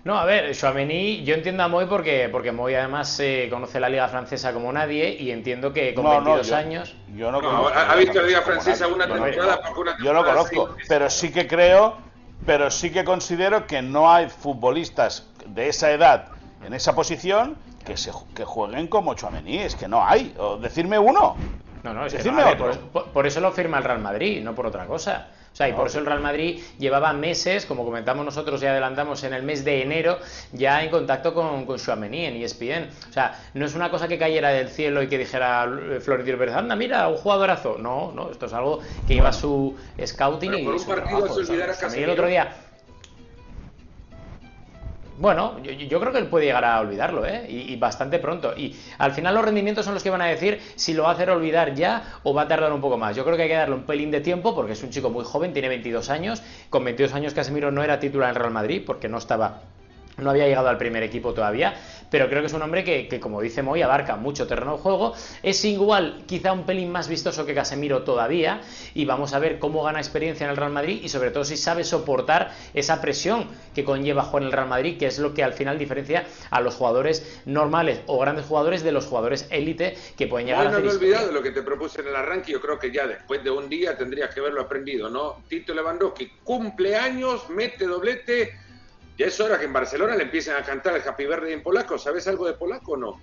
No, 0.04 0.18
a 0.18 0.26
ver, 0.26 0.54
Chouameni, 0.54 1.24
yo 1.24 1.34
entiendo 1.34 1.64
a 1.64 1.70
Moy 1.70 1.86
porque, 1.86 2.28
porque 2.30 2.52
Moy 2.52 2.76
además 2.76 3.18
eh, 3.22 3.48
conoce 3.50 3.80
la 3.80 3.88
liga 3.88 4.10
francesa 4.10 4.52
como 4.52 4.72
nadie 4.74 5.16
y 5.18 5.32
entiendo 5.32 5.72
que 5.72 5.94
con 5.94 6.04
22 6.04 6.52
años... 6.52 6.96
Yo 7.16 7.32
no 7.32 7.40
conozco. 7.40 7.70
¿Ha 7.74 7.96
visto 7.96 8.22
la 8.22 8.28
liga 8.28 8.42
francesa 8.42 8.88
una 8.88 9.08
temporada? 9.08 9.62
Yo 10.04 10.12
no 10.14 10.26
conozco, 10.26 10.76
pero 10.90 11.10
sí 11.10 11.32
que 11.32 11.48
creo, 11.48 11.96
pero 12.46 12.70
sí 12.70 12.92
que 12.92 13.06
considero 13.06 13.66
que 13.66 13.82
no 13.82 14.12
hay 14.12 14.28
futbolistas 14.28 15.26
de 15.46 15.70
esa 15.70 15.92
edad 15.92 16.28
en 16.66 16.74
esa 16.74 16.96
posición 16.96 17.58
que, 17.86 17.96
se, 17.96 18.12
que 18.36 18.44
jueguen 18.44 18.88
como 18.88 19.14
Chouameni, 19.14 19.60
es 19.60 19.76
que 19.76 19.88
no 19.88 20.06
hay. 20.06 20.34
O 20.38 20.58
decirme 20.58 21.00
uno. 21.00 21.36
No, 21.84 21.94
no, 21.94 22.06
es 22.06 22.14
que 22.14 22.32
no, 22.32 22.44
por, 23.14 23.28
eso 23.28 23.42
lo 23.42 23.52
firma 23.52 23.78
el 23.78 23.84
Real 23.84 24.00
Madrid, 24.00 24.42
no 24.42 24.56
por 24.56 24.66
otra 24.66 24.86
cosa. 24.86 25.28
O 25.54 25.56
sea, 25.56 25.70
y 25.70 25.74
por 25.74 25.86
eso 25.86 26.00
el 26.00 26.08
Real 26.08 26.20
Madrid 26.20 26.60
llevaba 26.80 27.14
meses, 27.14 27.68
como 27.68 27.86
comentamos 27.86 28.26
nosotros 28.26 28.62
y 28.64 28.66
adelantamos 28.66 29.24
en 29.24 29.34
el 29.34 29.44
mes 29.44 29.64
de 29.64 29.84
enero, 29.84 30.18
ya 30.52 30.84
en 30.84 30.90
contacto 30.90 31.36
con, 31.36 31.68
con 31.68 31.78
Chouameni 31.78 32.26
en 32.26 32.42
ESPN. 32.42 32.90
O 33.08 33.14
sea, 33.14 33.40
no 33.54 33.68
es 33.68 33.76
una 33.76 33.92
cosa 33.92 34.08
que 34.08 34.18
cayera 34.18 34.50
del 34.50 34.70
cielo 34.70 35.04
y 35.04 35.08
que 35.08 35.20
dijera 35.20 35.70
Florentino 36.02 36.40
Pérez, 36.40 36.56
anda, 36.56 36.76
mira, 36.76 37.08
un 37.08 37.18
jugadorazo. 37.18 37.78
No, 37.78 38.12
no, 38.12 38.32
esto 38.32 38.48
es 38.48 38.54
algo 38.54 38.80
que 39.08 39.14
lleva 39.14 39.32
su 39.32 39.78
scouting 40.04 40.56
y 40.56 40.66
por 40.66 40.74
un 40.74 40.86
partido 40.86 41.28
se 41.28 41.42
olvidara 41.42 41.76
casi 41.76 42.02
el 42.02 42.10
otro 42.10 42.26
día 42.26 42.52
bueno, 45.24 45.58
yo, 45.64 46.02
creo 46.02 46.12
que 46.12 46.18
él 46.18 46.28
puede 46.28 46.48
llegar 46.48 46.66
a 46.66 46.82
olvidarlo, 46.82 47.26
¿eh? 47.26 47.46
Y, 47.48 47.78
bastante 47.78 48.20
pronto. 48.20 48.54
Y 48.58 48.76
al 48.98 49.14
final 49.14 49.34
los 49.34 49.46
rendimientos 49.46 49.86
son 49.86 49.94
los 49.94 50.04
que 50.04 50.10
van 50.10 50.22
a 50.22 50.26
decir 50.26 50.60
si 50.76 50.94
lo 50.94 51.04
va 51.04 51.12
a 51.12 51.14
hacer 51.14 51.30
olvidar 51.30 51.76
ya 51.76 52.20
o 52.24 52.34
va 52.34 52.42
a 52.42 52.48
tardar 52.50 52.74
un 52.74 52.82
poco 52.82 52.98
más. 52.98 53.16
Yo 53.16 53.24
creo 53.24 53.38
que 53.38 53.44
hay 53.44 53.48
que 53.48 53.56
darle 53.56 53.76
un 53.76 53.84
pelín 53.84 54.12
de 54.12 54.20
tiempo 54.20 54.54
porque 54.54 54.74
es 54.74 54.84
un 54.84 54.90
chico 54.90 55.10
muy 55.10 55.24
joven, 55.24 55.54
tiene 55.54 55.70
22 55.70 56.10
años. 56.10 56.44
Con 56.70 56.84
22 56.84 57.14
años 57.14 57.34
Casemiro 57.34 57.72
no 57.72 57.82
era 57.86 58.02
titular 58.02 58.32
en 58.32 58.36
Real 58.36 58.52
Madrid 58.52 58.84
porque 58.86 59.08
no 59.08 59.18
estaba 59.18 59.62
no 60.18 60.30
había 60.30 60.48
llegado 60.48 60.70
al 60.70 60.78
primer 60.78 61.04
equipo 61.04 61.34
todavía, 61.34 61.76
pero 62.10 62.30
creo 62.30 62.42
que 62.42 62.48
es 62.48 62.54
un 62.54 62.62
hombre 62.62 62.84
que, 62.84 63.20
como 63.20 63.42
dice 63.42 63.64
Moy, 63.64 63.82
abarca 63.82 64.16
mucho 64.16 64.46
terreno 64.46 64.74
de 64.74 64.84
juego. 64.84 65.14
Es 65.42 65.66
igual, 65.66 66.24
quizá 66.28 66.54
un 66.54 66.66
pelín 66.66 66.92
más 66.92 67.08
vistoso 67.08 67.46
que 67.46 67.56
Casemiro 67.56 68.04
todavía, 68.04 68.62
y 68.94 69.06
vamos 69.06 69.34
a 69.34 69.40
ver 69.40 69.58
cómo 69.58 69.84
gana 69.84 70.00
experiencia 70.00 70.44
en 70.44 70.52
el 70.52 70.58
Real 70.58 70.72
Madrid 70.72 71.00
y 71.02 71.10
sobre 71.10 71.32
todo 71.32 71.44
si 71.44 71.58
sabe 71.58 71.84
soportar 71.84 72.52
esa 72.76 73.02
presión 73.02 73.48
que 73.74 73.84
conlleva 73.84 74.24
jugar 74.24 74.44
en 74.44 74.48
el 74.48 74.54
Real 74.54 74.68
Madrid, 74.68 74.98
que 75.00 75.08
es 75.08 75.18
lo 75.18 75.34
que 75.34 75.44
al 75.44 75.54
final 75.54 75.80
diferencia 75.80 76.26
a 76.52 76.62
los 76.62 76.76
jugadores 76.76 77.42
normales 77.46 78.02
o 78.06 78.20
grandes 78.20 78.46
jugadores 78.46 78.84
de 78.84 78.92
los 78.92 79.08
jugadores 79.08 79.48
élite 79.50 79.98
que 80.16 80.28
pueden 80.28 80.48
llegar 80.48 80.68
a 80.68 80.70
hacer. 80.70 80.84
No 80.84 80.92
he 80.92 80.96
olvidado 80.96 81.32
lo 81.32 81.42
que 81.42 81.52
te 81.52 81.64
propuse 81.64 82.02
en 82.02 82.10
el 82.10 82.16
arranque, 82.16 82.52
yo 82.52 82.62
creo 82.62 82.78
que 82.78 82.92
ya 82.92 83.08
después 83.08 83.44
de 83.44 83.50
un 83.50 83.68
día 83.70 83.98
tendrías 83.98 84.34
que 84.34 84.40
haberlo 84.40 84.62
aprendido, 84.62 85.10
¿no? 85.10 85.38
Tito 85.48 85.74
Lewandowski, 85.74 86.32
cumpleaños, 86.44 87.50
mete 87.50 87.88
doblete 87.88 88.63
ya 89.18 89.28
es 89.28 89.40
hora 89.40 89.60
que 89.60 89.66
en 89.66 89.74
Barcelona 89.74 90.16
le 90.16 90.24
empiecen 90.24 90.56
a 90.56 90.64
cantar 90.64 90.96
el 90.96 91.08
Happy 91.08 91.26
Birthday 91.26 91.54
en 91.54 91.64
polaco. 91.64 91.98
¿Sabes 91.98 92.28
algo 92.28 92.46
de 92.46 92.54
polaco 92.54 92.94
o 92.94 92.98
no? 92.98 93.20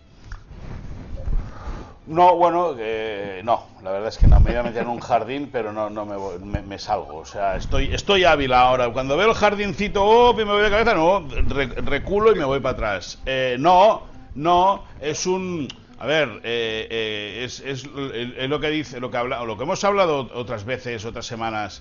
No, 2.07 2.35
bueno, 2.35 2.75
eh, 2.77 3.41
no, 3.45 3.67
la 3.85 3.93
verdad 3.93 4.09
es 4.09 4.19
que 4.19 4.27
no, 4.27 4.41
me 4.41 4.51
voy 4.51 4.57
a 4.57 4.63
meter 4.65 4.83
en 4.83 4.89
un 4.89 4.99
jardín, 4.99 5.49
pero 5.53 5.73
no, 5.73 5.91
no 5.91 6.05
me, 6.05 6.61
me, 6.61 6.77
salgo, 6.77 7.19
o 7.19 7.25
sea, 7.25 7.55
estoy, 7.55 7.95
estoy 7.95 8.25
hábil 8.25 8.53
ahora, 8.53 8.93
cuando 8.93 9.17
veo 9.17 9.29
el 9.29 9.37
jardincito, 9.37 10.05
oh, 10.05 10.35
me 10.35 10.43
voy 10.43 10.61
de 10.61 10.71
cabeza, 10.71 10.95
no, 10.95 11.25
reculo 11.85 12.33
y 12.33 12.35
me 12.35 12.45
voy 12.45 12.59
para 12.59 12.73
atrás. 12.73 13.21
Eh, 13.27 13.57
no, 13.61 14.09
no, 14.35 14.83
es 15.01 15.25
un, 15.25 15.69
a 16.01 16.07
ver, 16.07 16.41
eh, 16.43 17.43
es, 17.45 17.61
es, 17.61 17.87
lo 17.87 18.59
que 18.59 18.71
dice, 18.71 18.99
lo 18.99 19.13
que 19.13 19.17
habla, 19.19 19.45
lo 19.45 19.57
que 19.57 19.63
hemos 19.63 19.85
hablado 19.85 20.31
otras 20.35 20.65
veces, 20.65 21.05
otras 21.05 21.27
semanas, 21.27 21.81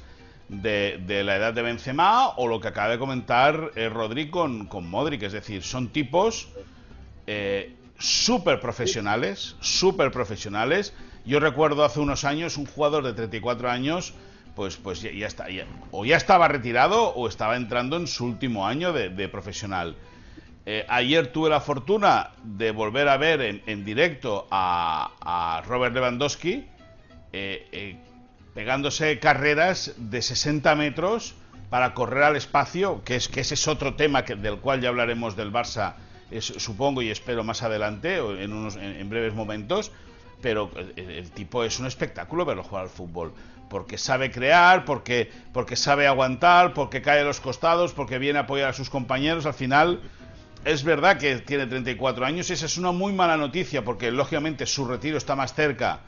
de, 0.49 1.21
la 1.23 1.35
edad 1.35 1.53
de 1.53 1.61
Benzema 1.61 2.29
o 2.29 2.47
lo 2.47 2.59
que 2.59 2.67
acaba 2.67 2.89
de 2.89 2.99
comentar 2.99 3.71
eh, 3.75 4.29
con, 4.29 4.89
Modric. 4.89 5.23
Es 5.23 5.33
decir, 5.33 5.63
son 5.63 5.89
tipos 5.89 6.49
eh, 7.27 7.75
súper 7.97 8.59
profesionales, 8.59 9.55
súper 9.59 10.11
profesionales. 10.11 10.93
Yo 11.25 11.39
recuerdo 11.39 11.85
hace 11.85 11.99
unos 11.99 12.25
años 12.25 12.57
un 12.57 12.65
jugador 12.65 13.03
de 13.03 13.13
34 13.13 13.69
años, 13.69 14.13
pues, 14.55 14.77
pues 14.77 15.01
ya, 15.01 15.27
está, 15.27 15.45
o 15.91 16.05
ya 16.05 16.17
estaba 16.17 16.47
retirado 16.47 17.09
o 17.09 17.27
estaba 17.27 17.55
entrando 17.55 17.97
en 17.97 18.07
su 18.07 18.25
último 18.25 18.67
año 18.67 18.91
de, 18.91 19.29
profesional. 19.29 19.95
Eh, 20.65 20.85
ayer 20.87 21.31
tuve 21.31 21.49
la 21.49 21.61
fortuna 21.61 22.31
de 22.43 22.71
volver 22.71 23.07
a 23.07 23.17
ver 23.17 23.61
en, 23.65 23.85
directo 23.85 24.47
a, 24.51 25.11
a, 25.21 25.61
Robert 25.61 25.93
Lewandowski, 25.93 26.65
pegándose 28.59 29.19
carreras 29.19 29.93
de 29.95 30.21
60 30.21 30.75
metros 30.75 31.33
para 31.69 31.93
correr 31.93 32.23
al 32.23 32.35
espacio, 32.35 33.01
que, 33.05 33.15
es, 33.15 33.29
que 33.29 33.39
ese 33.39 33.53
es 33.53 33.69
otro 33.69 33.95
tema 33.95 34.25
que, 34.25 34.35
del 34.35 34.57
cual 34.57 34.81
ya 34.81 34.89
hablaremos 34.89 35.37
del 35.37 35.49
Barça, 35.49 35.93
supongo 36.41 37.01
y 37.01 37.09
espero 37.09 37.45
más 37.45 37.63
adelante, 37.63 38.17
en, 38.17 38.51
unos, 38.51 38.75
en, 38.75 39.09
breves 39.09 39.33
momentos, 39.33 39.93
pero 40.41 40.69
el, 40.97 41.31
tipo 41.31 41.63
es 41.63 41.79
un 41.79 41.85
espectáculo 41.85 42.43
verlo 42.43 42.63
jugar 42.63 42.83
al 42.83 42.89
fútbol, 42.89 43.33
porque 43.69 43.97
sabe 43.97 44.29
crear, 44.29 44.83
porque, 44.83 45.31
porque 45.53 45.77
sabe 45.77 46.05
aguantar, 46.05 46.73
porque 46.73 47.01
cae 47.01 47.21
a 47.21 47.23
los 47.23 47.39
costados, 47.39 47.93
porque 47.93 48.19
viene 48.19 48.39
a 48.39 48.41
apoyar 48.41 48.71
a 48.71 48.73
sus 48.73 48.89
compañeros, 48.89 49.45
al 49.45 49.53
final... 49.53 50.01
Es 50.65 50.83
verdad 50.83 51.17
que 51.17 51.37
tiene 51.37 51.67
34 51.67 52.25
años 52.25 52.49
y 52.49 52.53
esa 52.53 52.65
es 52.65 52.77
una 52.77 52.91
muy 52.91 53.13
mala 53.13 53.37
noticia 53.37 53.85
porque 53.85 54.11
lógicamente 54.11 54.65
su 54.65 54.85
retiro 54.85 55.17
está 55.17 55.33
más 55.33 55.53
cerca 55.53 56.01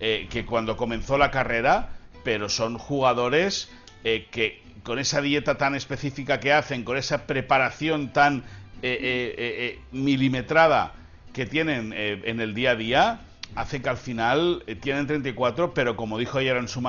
eh, 0.00 0.28
que 0.30 0.44
cuando 0.46 0.76
comenzó 0.76 1.18
la 1.18 1.30
carrera, 1.30 1.90
pero 2.24 2.48
son 2.48 2.78
jugadores 2.78 3.70
eh, 4.04 4.28
que 4.30 4.62
con 4.82 4.98
esa 4.98 5.20
dieta 5.20 5.56
tan 5.56 5.74
específica 5.74 6.40
que 6.40 6.52
hacen, 6.52 6.84
con 6.84 6.96
esa 6.96 7.26
preparación 7.26 8.12
tan 8.12 8.44
eh, 8.82 9.80
milimetrada 9.92 10.94
que 11.32 11.46
tienen 11.46 11.92
en 11.92 12.40
el 12.40 12.54
día 12.54 12.70
a 12.70 12.76
día, 12.76 13.20
hace 13.54 13.82
que 13.82 13.88
al 13.88 13.96
final 13.96 14.64
tienen 14.80 15.06
34, 15.06 15.74
pero 15.74 15.96
como 15.96 16.18
dijo 16.18 16.38
ayer 16.38 16.56
en 16.56 16.68
su 16.68 16.80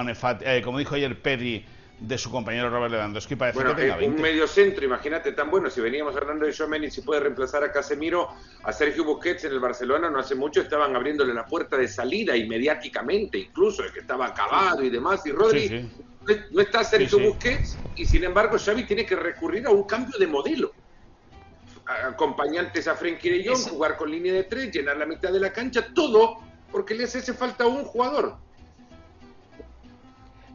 como 0.63 0.79
dijo 0.79 0.95
ayer 0.95 1.19
Pedri 1.21 1.65
de 1.99 2.17
su 2.17 2.31
compañero 2.31 2.69
Robert 2.69 2.91
Lewandowski 2.91 3.35
parece 3.35 3.59
que 3.59 3.73
tenga 3.73 3.97
20. 3.97 4.15
un 4.15 4.21
medio 4.21 4.47
centro, 4.47 4.85
imagínate 4.85 5.33
tan 5.33 5.51
bueno, 5.51 5.69
si 5.69 5.81
veníamos 5.81 6.15
hablando 6.15 6.45
de 6.45 6.55
Jomeni, 6.55 6.89
si 6.89 7.01
puede 7.01 7.21
reemplazar 7.21 7.63
a 7.63 7.71
Casemiro, 7.71 8.29
a 8.63 8.71
Sergio 8.71 9.03
Busquets 9.03 9.43
en 9.45 9.51
el 9.51 9.59
Barcelona, 9.59 10.09
no 10.09 10.19
hace 10.19 10.35
mucho 10.35 10.61
estaban 10.61 10.95
abriéndole 10.95 11.33
la 11.33 11.45
puerta 11.45 11.77
de 11.77 11.87
salida 11.87 12.37
inmediáticamente, 12.37 13.37
incluso 13.37 13.83
el 13.83 13.91
que 13.91 13.99
estaba 13.99 14.27
acabado 14.27 14.83
y 14.83 14.89
demás, 14.89 15.25
y 15.25 15.31
Rodri, 15.31 15.89
No, 16.51 16.61
está 16.61 16.83
Sergio 16.83 17.19
Busquets, 17.19 17.77
y 17.95 18.05
sin 18.05 18.23
embargo 18.23 18.57
Xavi 18.57 18.83
tiene 18.83 19.05
que 19.05 19.15
recurrir 19.15 19.65
a 19.67 19.71
un 19.71 19.83
cambio 19.83 20.17
de 20.17 20.27
modelo. 20.27 20.71
Acompañantes 21.85 22.87
a 22.87 22.95
Frenkie 22.95 23.29
de 23.29 23.49
Jong, 23.49 23.69
jugar 23.71 23.97
con 23.97 24.11
línea 24.11 24.33
de 24.33 24.43
tres, 24.43 24.71
llenar 24.71 24.97
la 24.97 25.05
mitad 25.05 25.33
de 25.33 25.39
la 25.39 25.51
cancha, 25.51 25.87
todo 25.93 26.37
porque 26.71 26.93
le 26.93 27.05
hace 27.05 27.33
falta 27.33 27.65
un 27.65 27.83
jugador. 27.83 28.37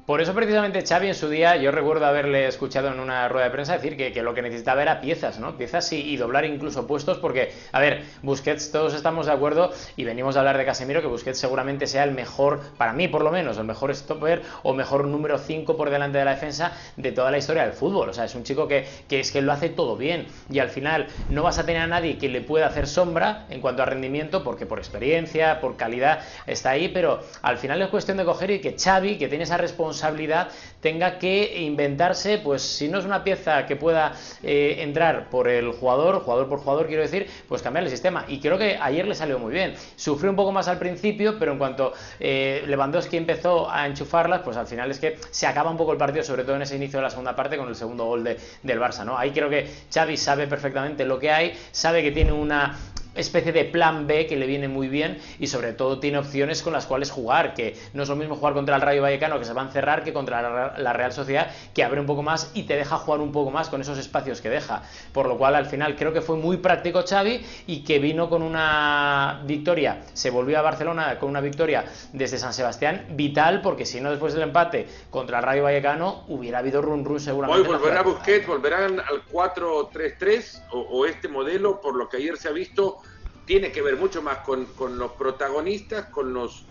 Por 0.07 0.21
eso 0.21 0.35
precisamente 0.35 0.85
Xavi 0.85 1.09
en 1.09 1.15
su 1.15 1.31
día, 1.31 1.57
yo 1.57 1.71
recuerdo 1.71 2.05
haberle 2.05 2.47
escuchado 2.47 2.89
en 2.89 3.01
una 3.01 3.27
rueda 3.27 3.47
de 3.47 3.51
prensa 3.51 3.73
decir 3.73 3.97
que, 3.97 4.23
lo 4.23 4.35
que 4.35 4.43
necesitaba 4.43 4.83
era 4.83 5.01
piezas, 5.01 5.39
¿no? 5.39 5.57
Piezas 5.57 5.91
y, 5.95 6.15
doblar 6.19 6.45
incluso 6.45 6.87
puestos, 6.87 7.17
porque, 7.17 7.55
a 7.73 7.81
ver, 7.81 8.03
Busquets 8.21 8.71
todos 8.71 8.93
estamos 8.93 9.25
de 9.25 9.33
acuerdo 9.33 9.73
y 9.97 10.05
venimos 10.05 10.37
a 10.37 10.41
hablar 10.41 10.59
de 10.59 10.67
Casemiro, 10.67 11.01
que 11.01 11.07
Busquets 11.07 11.39
seguramente 11.39 11.87
sea 11.87 12.05
el 12.05 12.11
mejor, 12.11 12.61
para 12.77 12.93
mí 12.93 13.09
por 13.09 13.25
lo 13.25 13.31
menos, 13.31 13.57
el 13.57 13.65
mejor 13.65 13.95
stopper 13.95 14.43
o 14.63 14.75
mejor 14.75 15.07
número 15.07 15.39
5 15.39 15.75
por 15.75 15.89
delante 15.89 16.19
de 16.19 16.27
la 16.27 16.33
defensa 16.33 16.73
de 16.99 17.11
toda 17.11 17.31
la 17.31 17.39
historia 17.39 17.63
del 17.63 17.73
fútbol. 17.73 18.11
O 18.11 18.13
sea, 18.13 18.27
es 18.27 18.35
un 18.35 18.45
chico 18.45 18.69
que, 18.69 18.87
que 19.09 19.21
es 19.21 19.33
que 19.33 19.41
lo 19.41 19.53
hace 19.53 19.71
todo 19.71 19.97
bien 19.97 20.27
y 20.51 20.59
al 20.59 20.69
final 20.69 21.07
no 21.31 21.43
vas 21.43 21.59
a 21.59 21.65
tener 21.65 21.81
a 21.81 21.87
nadie 21.87 22.19
que 22.19 22.29
le 22.29 22.43
pueda 22.43 22.67
hacer 22.67 22.89
sombra 22.89 23.47
en 23.49 23.63
cuanto 23.63 23.83
a 23.83 23.87
rendimiento, 23.87 24.45
porque 24.45 24.67
por 24.67 24.79
experiencia, 24.79 25.63
por 25.63 25.79
calidad 25.79 26.19
está 26.47 26.71
ahí, 26.71 26.89
pero 26.89 27.21
al 27.41 27.57
final 27.57 27.81
es 27.81 27.89
cuestión 27.89 28.19
de 28.19 28.27
coger 28.27 28.51
y 28.51 28.61
que 28.61 28.77
Xavi, 28.79 29.17
que 29.17 29.29
tiene 29.29 29.45
esa 29.45 29.57
responsabilidad, 29.57 29.94
responsabilidad 29.95 30.49
tenga 30.81 31.19
que 31.19 31.63
inventarse, 31.63 32.39
pues 32.39 32.61
si 32.61 32.89
no 32.89 32.99
es 32.99 33.07
una 33.07 33.25
pieza 33.25 33.65
que 33.65 33.75
pueda 33.77 34.13
eh, 34.43 34.77
entrar 34.81 35.31
por 35.31 35.49
el 35.49 35.73
jugador, 35.73 36.21
jugador 36.21 36.49
por 36.49 36.59
jugador 36.59 36.87
quiero 36.89 37.03
decir, 37.03 37.27
pues 37.49 37.63
cambiar 37.63 37.85
el 37.85 37.91
sistema. 37.91 38.27
Y 38.29 38.39
creo 38.39 38.59
que 38.59 38.77
ayer 38.79 39.07
le 39.07 39.15
salió 39.15 39.39
muy 39.39 39.53
bien. 39.53 39.75
Sufrió 39.97 40.31
un 40.31 40.37
poco 40.37 40.53
más 40.53 40.69
al 40.69 40.79
principio, 40.79 41.39
pero 41.39 41.53
en 41.53 41.59
cuanto 41.59 41.95
eh, 42.21 42.65
Lewandowski 42.67 43.17
empezó 43.17 43.71
a 43.71 43.87
enchufarlas, 43.87 44.43
pues 44.43 44.59
al 44.59 44.67
final 44.67 44.91
es 44.91 44.99
que 44.99 45.19
se 45.31 45.47
acaba 45.47 45.71
un 45.71 45.79
poco 45.79 45.93
el 45.93 45.99
partido, 45.99 46.23
sobre 46.23 46.45
todo 46.45 46.57
en 46.57 46.63
ese 46.63 46.77
inicio 46.77 46.99
de 46.99 47.05
la 47.05 47.11
segunda 47.11 47.35
parte 47.35 47.57
con 47.57 47.69
el 47.69 47.75
segundo 47.75 48.05
gol 48.05 48.25
de, 48.25 48.37
del 48.63 48.79
Barça. 48.79 49.05
¿no? 49.05 49.17
Ahí 49.17 49.31
creo 49.31 49.49
que 49.49 49.67
Xavi 49.93 50.19
sabe 50.19 50.47
perfectamente 50.47 51.07
lo 51.07 51.19
que 51.19 51.31
hay, 51.31 51.59
sabe 51.73 52.03
que 52.03 52.13
tiene 52.13 52.33
una 52.33 52.77
especie 53.15 53.53
de 53.53 53.65
plan 53.65 54.07
B 54.07 54.27
que 54.27 54.37
le 54.37 54.47
viene 54.47 54.69
muy 54.69 54.89
bien 54.89 55.19
y 55.39 55.47
sobre 55.47 55.73
todo 55.73 56.01
tiene 56.01 56.19
opciones 56.19 56.63
con 56.63 56.73
las 56.73 56.87
cuales 56.87 57.11
jugar, 57.11 57.55
que 57.55 57.77
no 57.93 58.03
es 58.03 58.09
lo 58.09 58.17
mismo 58.17 58.37
jugar 58.37 58.55
contra 58.55 58.77
el 58.77 58.83
Rayo 58.83 59.03
Vallecano 59.03 59.39
que 59.39 59.45
se 59.45 59.53
va 59.53 59.63
a 59.63 59.67
encerrar 59.67 60.05
que 60.05 60.13
contra 60.13 60.79
la 60.79 60.93
Real 60.93 61.13
Sociedad 61.13 61.51
que 61.75 61.85
abre 61.85 62.01
un 62.01 62.07
poco 62.07 62.23
más 62.23 62.51
y 62.55 62.65
te 62.65 62.77
deja 62.77 62.97
jugar 62.97 63.21
un 63.21 63.33
poco 63.33 63.51
más 63.51 63.69
con 63.69 63.81
esos 63.81 63.99
espacios 63.99 64.41
que 64.41 64.51
deja. 64.51 64.83
Por 65.13 65.27
lo 65.27 65.39
cual 65.39 65.55
al 65.55 65.67
final 65.67 65.97
creo 65.97 66.13
que 66.13 66.21
fue 66.21 66.37
muy 66.37 66.59
práctico 66.59 67.03
Xavi 67.09 67.45
y 67.67 67.85
que 67.85 67.99
vino 67.99 68.29
con 68.29 68.43
una 68.43 69.43
victoria, 69.45 70.03
se 70.13 70.31
volvió 70.31 70.59
a 70.59 70.63
Barcelona 70.63 71.19
con 71.19 71.31
una 71.31 71.41
victoria 71.41 71.85
desde 72.13 72.39
San 72.39 72.53
Sebastián 72.53 73.07
vital 73.11 73.61
porque 73.63 73.87
si 73.87 74.01
no 74.01 74.11
después 74.11 74.35
del 74.35 74.43
empate 74.43 74.87
contra 75.11 75.39
el 75.39 75.45
Rayo 75.45 75.63
Vallecano 75.65 76.25
hubiera 76.29 76.59
habido 76.59 76.83
run 76.83 77.05
run 77.05 77.21
seguramente. 77.21 77.69
Hoy 77.69 77.77
volverá 77.77 78.03
Busquets, 78.03 78.47
volverán 78.47 79.01
al 79.01 79.25
4-3-3 79.27 80.63
o, 80.73 80.81
o 80.81 81.07
este 81.07 81.29
modelo 81.29 81.81
por 81.81 81.95
lo 81.97 82.09
que 82.09 82.19
ayer 82.19 82.37
se 82.37 82.49
ha 82.49 82.53
visto 82.53 82.99
tiene 83.45 83.73
que 83.73 83.83
ver 83.83 83.97
mucho 83.97 84.23
más 84.23 84.39
con, 84.39 84.67
los 84.99 85.13
protagonistas, 85.13 86.07
con 86.07 86.33
los 86.33 86.67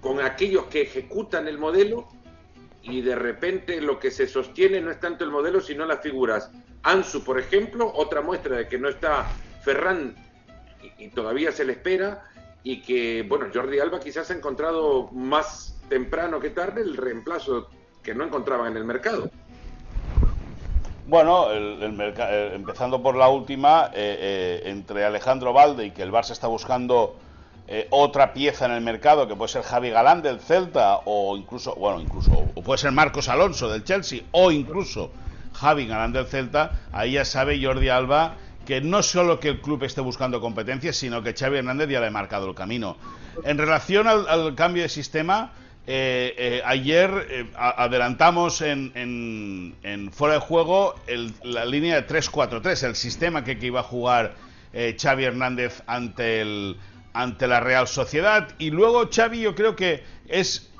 con 0.00 0.20
aquellos 0.20 0.64
que 0.66 0.82
ejecutan 0.82 1.46
el 1.46 1.58
modelo 1.58 2.08
y 2.82 3.02
de 3.02 3.14
repente 3.14 3.82
lo 3.82 3.98
que 3.98 4.10
se 4.10 4.26
sostiene 4.26 4.80
no 4.80 4.90
es 4.90 4.98
tanto 4.98 5.24
el 5.24 5.30
modelo 5.30 5.60
sino 5.60 5.84
las 5.84 6.00
figuras. 6.00 6.50
Ansu, 6.82 7.22
por 7.22 7.38
ejemplo, 7.38 7.92
otra 7.94 8.22
muestra 8.22 8.56
de 8.56 8.68
que 8.68 8.78
no 8.78 8.88
está 8.88 9.30
Ferran 9.62 10.14
y, 10.82 11.04
y 11.04 11.08
todavía 11.10 11.52
se 11.52 11.66
le 11.66 11.72
espera 11.72 12.24
y 12.62 12.82
que, 12.82 13.24
bueno, 13.28 13.48
Jordi 13.52 13.78
Alba 13.78 14.00
quizás 14.00 14.30
ha 14.30 14.34
encontrado 14.34 15.10
más 15.12 15.78
temprano 15.88 16.40
que 16.40 16.50
tarde 16.50 16.82
el 16.82 16.96
reemplazo 16.96 17.68
que 18.02 18.14
no 18.14 18.24
encontraban 18.24 18.72
en 18.72 18.78
el 18.78 18.84
mercado. 18.84 19.30
Bueno, 21.10 21.50
el, 21.50 21.82
el 21.82 22.00
eh, 22.00 22.52
empezando 22.54 23.02
por 23.02 23.16
la 23.16 23.28
última, 23.28 23.86
eh, 23.86 24.62
eh, 24.64 24.70
entre 24.70 25.04
Alejandro 25.04 25.52
Valde 25.52 25.86
y 25.86 25.90
que 25.90 26.02
el 26.02 26.12
Barça 26.12 26.30
está 26.30 26.46
buscando 26.46 27.16
eh, 27.66 27.88
otra 27.90 28.32
pieza 28.32 28.66
en 28.66 28.70
el 28.70 28.80
mercado, 28.80 29.26
que 29.26 29.34
puede 29.34 29.48
ser 29.48 29.62
Javi 29.62 29.90
Galán 29.90 30.22
del 30.22 30.38
Celta, 30.38 31.00
o 31.06 31.36
incluso, 31.36 31.74
bueno, 31.74 32.00
incluso, 32.00 32.30
o 32.54 32.62
puede 32.62 32.78
ser 32.78 32.92
Marcos 32.92 33.28
Alonso 33.28 33.68
del 33.68 33.82
Chelsea, 33.82 34.20
o 34.30 34.52
incluso 34.52 35.10
Javi 35.52 35.88
Galán 35.88 36.12
del 36.12 36.26
Celta, 36.26 36.78
ahí 36.92 37.14
ya 37.14 37.24
sabe 37.24 37.60
Jordi 37.60 37.88
Alba 37.88 38.36
que 38.64 38.80
no 38.80 39.02
solo 39.02 39.40
que 39.40 39.48
el 39.48 39.60
club 39.60 39.82
esté 39.82 40.00
buscando 40.00 40.40
competencias, 40.40 40.94
sino 40.94 41.24
que 41.24 41.34
Xavi 41.34 41.58
Hernández 41.58 41.88
ya 41.88 41.98
le 41.98 42.06
ha 42.06 42.10
marcado 42.12 42.46
el 42.46 42.54
camino. 42.54 42.96
En 43.42 43.58
relación 43.58 44.06
al, 44.06 44.28
al 44.28 44.54
cambio 44.54 44.84
de 44.84 44.88
sistema, 44.88 45.50
eh, 45.86 46.34
eh, 46.36 46.62
ayer 46.64 47.26
eh, 47.30 47.46
adelantamos 47.56 48.60
en, 48.62 49.74
fuera 50.12 50.34
de 50.34 50.40
juego 50.40 50.94
la 51.42 51.64
línea 51.64 52.00
de 52.00 52.06
3-4-3, 52.06 52.86
el 52.86 52.96
sistema 52.96 53.42
que, 53.42 53.58
iba 53.60 53.80
a 53.80 53.82
jugar 53.82 54.34
Xavi 54.72 55.24
Hernández 55.24 55.82
ante, 55.86 56.42
el, 56.42 56.76
ante 57.12 57.46
la 57.48 57.60
Real 57.60 57.88
Sociedad. 57.88 58.48
Y 58.58 58.70
luego 58.70 59.08
Xavi 59.10 59.40
yo 59.40 59.54
creo 59.54 59.74
que 59.74 60.04
es 60.28 60.70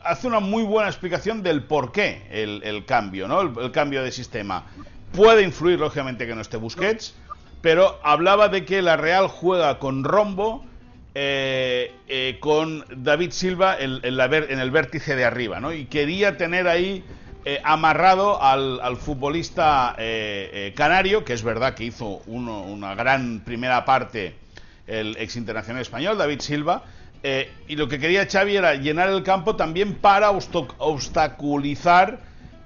hace 0.00 0.26
una 0.26 0.40
muy 0.40 0.64
buena 0.64 0.88
explicación 0.88 1.42
del 1.44 1.62
por 1.62 1.92
qué 1.92 2.26
el, 2.30 2.62
el 2.64 2.84
cambio, 2.84 3.28
¿no? 3.28 3.42
El, 3.42 3.52
el, 3.58 3.70
cambio 3.70 4.02
de 4.02 4.10
sistema. 4.10 4.66
Puede 5.12 5.42
influir, 5.42 5.78
lógicamente, 5.78 6.26
que 6.26 6.34
no 6.34 6.40
esté 6.40 6.56
Busquets, 6.56 7.14
pero 7.60 8.00
hablaba 8.02 8.48
de 8.48 8.64
que 8.64 8.82
la 8.82 8.96
Real 8.96 9.28
juega 9.28 9.78
con 9.78 10.02
rombo, 10.02 10.64
eh, 11.14 11.92
eh, 12.08 12.38
con 12.40 12.84
David 12.96 13.32
Silva 13.32 13.76
en, 13.78 14.00
el 14.02 14.70
vértice 14.70 15.14
de 15.14 15.26
arriba, 15.26 15.60
¿no? 15.60 15.72
Y 15.72 15.84
quería 15.84 16.38
tener 16.38 16.66
ahí 16.68 17.04
eh, 17.44 17.60
amarrado 17.64 18.42
al, 18.42 18.80
al 18.80 18.96
futbolista 18.96 19.94
eh, 19.98 20.72
canario, 20.74 21.22
que 21.22 21.34
es 21.34 21.42
verdad 21.42 21.74
que 21.74 21.84
hizo 21.84 22.22
uno, 22.26 22.62
una 22.62 22.94
gran 22.94 23.40
primera 23.44 23.84
parte 23.84 24.36
el 24.86 25.16
ex 25.18 25.36
internacional 25.36 25.82
español, 25.82 26.16
David 26.16 26.40
Silva, 26.40 26.84
y 27.68 27.76
lo 27.76 27.86
que 27.86 28.00
quería 28.00 28.26
Xavi 28.26 28.56
era 28.56 28.74
llenar 28.74 29.08
el 29.08 29.22
campo 29.22 29.54
también 29.54 29.94
para 29.94 30.30
obstaculizar 30.30 32.18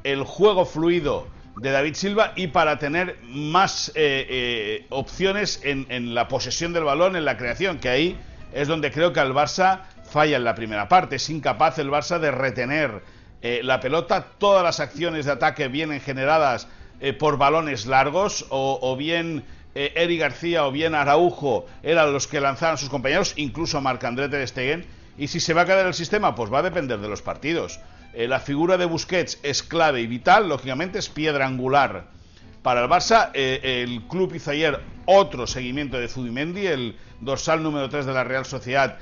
el 0.02 0.22
juego 0.22 0.64
fluido 0.64 1.28
de 1.58 1.72
David 1.72 1.94
Silva 1.94 2.32
y 2.36 2.46
para 2.46 2.78
tener 2.78 3.18
más 3.28 3.92
opciones 4.88 5.60
en, 5.62 5.86
en 5.90 6.14
la 6.14 6.28
posesión 6.28 6.72
del 6.72 6.84
balón, 6.84 7.16
en 7.16 7.26
la 7.26 7.36
creación, 7.36 7.78
que 7.78 7.90
ahí 7.90 8.18
es 8.52 8.68
donde 8.68 8.90
creo 8.90 9.12
que 9.12 9.20
al 9.20 9.32
Barça 9.32 9.80
falla 10.08 10.36
en 10.36 10.44
la 10.44 10.54
primera 10.54 10.88
parte. 10.88 11.16
Es 11.16 11.30
incapaz 11.30 11.78
el 11.78 11.90
Barça 11.90 12.18
de 12.18 12.30
retener 12.30 13.02
eh, 13.42 13.60
la 13.62 13.80
pelota. 13.80 14.26
Todas 14.38 14.62
las 14.62 14.80
acciones 14.80 15.26
de 15.26 15.32
ataque 15.32 15.68
vienen 15.68 16.00
generadas 16.00 16.68
eh, 17.00 17.12
por 17.12 17.36
balones 17.36 17.86
largos 17.86 18.46
o, 18.48 18.96
bien 18.96 19.44
eh, 19.74 19.92
Eri 19.96 20.16
García 20.16 20.66
o 20.66 20.72
bien 20.72 20.94
Araujo 20.94 21.66
eran 21.82 22.12
los 22.12 22.26
que 22.26 22.40
lanzaban 22.40 22.74
a 22.74 22.78
sus 22.78 22.88
compañeros, 22.88 23.34
incluso 23.36 23.80
Marc 23.80 24.02
André 24.04 24.28
Ter 24.28 24.46
Stegen. 24.48 24.86
Y 25.18 25.28
si 25.28 25.40
se 25.40 25.54
va 25.54 25.62
a 25.62 25.66
caer 25.66 25.86
el 25.86 25.94
sistema, 25.94 26.34
pues 26.34 26.52
va 26.52 26.58
a 26.58 26.62
depender 26.62 26.98
de 26.98 27.08
los 27.08 27.22
partidos. 27.22 27.80
Eh, 28.14 28.28
la 28.28 28.40
figura 28.40 28.78
de 28.78 28.86
Busquets 28.86 29.38
es 29.42 29.62
clave 29.62 30.00
y 30.00 30.06
vital, 30.06 30.48
lógicamente 30.48 30.98
es 30.98 31.08
piedra 31.08 31.46
angular 31.46 32.15
para 32.66 32.82
el 32.82 32.90
Barça. 32.90 33.30
Eh, 33.32 33.84
el 33.84 34.02
club 34.08 34.34
hizo 34.34 34.50
ayer 34.50 34.80
otro 35.04 35.46
seguimiento 35.46 36.00
de 36.00 36.08
Zubimendi, 36.08 36.66
el 36.66 36.96
dorsal 37.20 37.62
número 37.62 37.88
3 37.88 38.06
de 38.06 38.12
la 38.12 38.24
Real 38.24 38.44
Sociedad, 38.44 38.98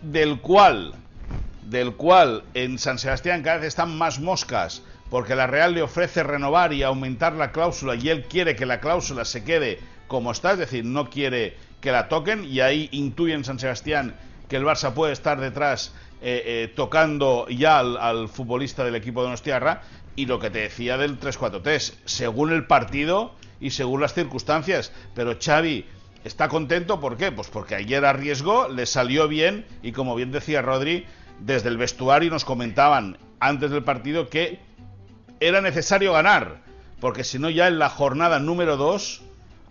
del 0.00 0.40
cual, 0.40 0.94
del 1.64 1.92
cual 1.92 2.44
en 2.54 2.78
San 2.78 2.98
Sebastián 2.98 3.42
cada 3.42 3.58
vez 3.58 3.66
están 3.66 3.98
más 3.98 4.18
moscas, 4.18 4.82
porque 5.10 5.36
la 5.36 5.46
Real 5.46 5.74
le 5.74 5.82
ofrece 5.82 6.22
renovar 6.22 6.72
y 6.72 6.84
aumentar 6.84 7.34
la 7.34 7.52
cláusula 7.52 7.96
y 7.96 8.08
él 8.08 8.24
quiere 8.30 8.56
que 8.56 8.64
la 8.64 8.80
cláusula 8.80 9.26
se 9.26 9.44
quede 9.44 9.78
como 10.08 10.30
está, 10.30 10.52
es 10.52 10.58
decir, 10.58 10.86
no 10.86 11.10
quiere 11.10 11.54
que 11.82 11.92
la 11.92 12.08
toquen 12.08 12.46
y 12.46 12.60
ahí 12.60 12.88
intuyen 12.92 13.44
San 13.44 13.58
Sebastián 13.58 14.14
que 14.48 14.56
el 14.56 14.64
Barça 14.64 14.94
puede 14.94 15.12
estar 15.12 15.38
detrás 15.38 15.92
eh, 16.22 16.42
eh, 16.46 16.72
tocando 16.74 17.46
ya 17.50 17.78
al, 17.78 17.98
al, 17.98 18.28
futbolista 18.30 18.84
del 18.84 18.94
equipo 18.94 19.22
de 19.22 19.28
Nostiarra 19.28 19.82
y 20.16 20.26
lo 20.26 20.40
que 20.40 20.50
te 20.50 20.60
decía 20.60 20.96
del 20.96 21.20
3-4-3, 21.20 21.94
según 22.04 22.52
el 22.52 22.66
partido 22.66 23.34
y 23.60 23.70
según 23.70 24.00
las 24.00 24.14
circunstancias. 24.14 24.92
Pero 25.14 25.36
Xavi 25.40 25.84
está 26.24 26.48
contento, 26.48 26.98
¿por 27.00 27.16
qué? 27.16 27.30
Pues 27.30 27.48
porque 27.48 27.76
ayer 27.76 28.04
arriesgó, 28.04 28.68
le 28.68 28.86
salió 28.86 29.28
bien 29.28 29.66
y 29.82 29.92
como 29.92 30.14
bien 30.16 30.32
decía 30.32 30.62
Rodri, 30.62 31.06
desde 31.40 31.68
el 31.68 31.76
vestuario 31.76 32.30
nos 32.30 32.44
comentaban 32.44 33.18
antes 33.38 33.70
del 33.70 33.84
partido 33.84 34.28
que 34.30 34.58
era 35.38 35.60
necesario 35.60 36.14
ganar, 36.14 36.62
porque 37.00 37.22
si 37.22 37.38
no 37.38 37.50
ya 37.50 37.68
en 37.68 37.78
la 37.78 37.90
jornada 37.90 38.38
número 38.38 38.76
2 38.78 39.22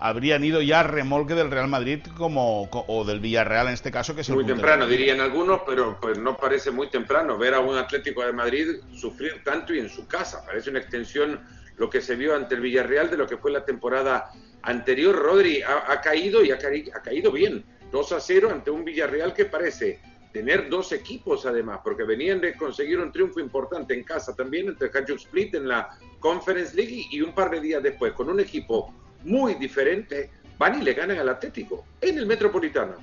habrían 0.08 0.44
ido 0.44 0.62
ya 0.62 0.82
a 0.82 0.84
remolque 0.84 1.34
del 1.34 1.50
Real 1.50 1.68
Madrid 1.68 2.00
como 2.18 2.70
o 2.72 3.06
del 3.06 3.20
Villarreal 3.20 3.68
en 3.68 3.74
este 3.74 3.92
caso 3.92 4.14
que 4.14 4.22
es 4.22 4.30
muy 4.30 4.46
temprano 4.46 4.86
dirían 4.86 5.20
algunos 5.20 5.62
pero 5.66 5.98
pues 6.00 6.18
no 6.18 6.38
parece 6.38 6.72
muy 6.72 6.90
temprano 6.90 7.38
ver 7.38 7.54
a 7.54 7.60
un 7.60 7.76
Atlético 7.76 8.24
de 8.24 8.32
Madrid 8.32 8.68
sufrir 8.94 9.44
tanto 9.44 9.74
y 9.74 9.80
en 9.80 9.90
su 9.90 10.08
casa. 10.08 10.46
Parece 10.46 10.70
una 10.70 10.80
extensión 10.80 11.40
lo 11.78 11.90
que 11.90 12.02
se 12.02 12.16
vio 12.16 12.36
ante 12.36 12.56
el 12.56 12.62
Villarreal 12.62 13.10
de 13.10 13.18
lo 13.18 13.28
que 13.28 13.38
fue 13.38 13.52
la 13.52 13.66
temporada 13.66 14.32
anterior. 14.62 15.16
Rodri 15.16 15.62
ha, 15.62 15.92
ha 15.92 16.02
caído 16.02 16.44
y 16.44 16.52
ha, 16.52 16.58
ca 16.58 16.68
ha, 16.68 17.02
caído 17.02 17.32
bien. 17.32 17.66
2 17.92 18.12
a 18.12 18.20
0 18.20 18.50
ante 18.52 18.72
un 18.72 18.84
Villarreal 18.84 19.34
que 19.34 19.46
parece 19.46 20.00
tener 20.32 20.70
dos 20.70 20.92
equipos 20.92 21.46
además 21.46 21.80
porque 21.84 22.04
venían 22.04 22.42
de 22.42 22.56
conseguir 22.56 23.00
un 23.00 23.12
triunfo 23.12 23.40
importante 23.40 23.94
en 23.94 24.04
casa 24.04 24.36
también 24.36 24.68
entre 24.68 24.90
Hajduk 24.94 25.18
Split 25.18 25.56
en 25.56 25.68
la 25.68 25.98
Conference 26.20 26.76
League 26.76 27.06
y 27.10 27.22
un 27.22 27.34
par 27.34 27.50
de 27.50 27.62
días 27.62 27.82
después 27.82 28.12
con 28.12 28.30
un 28.30 28.42
equipo 28.42 28.94
muy 29.26 29.56
diferente, 29.56 30.30
van 30.58 30.80
y 30.80 30.84
le 30.84 30.94
ganan 30.94 31.18
al 31.20 31.30
Atlético 31.30 31.86
en 32.00 32.18
el 32.18 32.26
Metropolitano. 32.26 32.94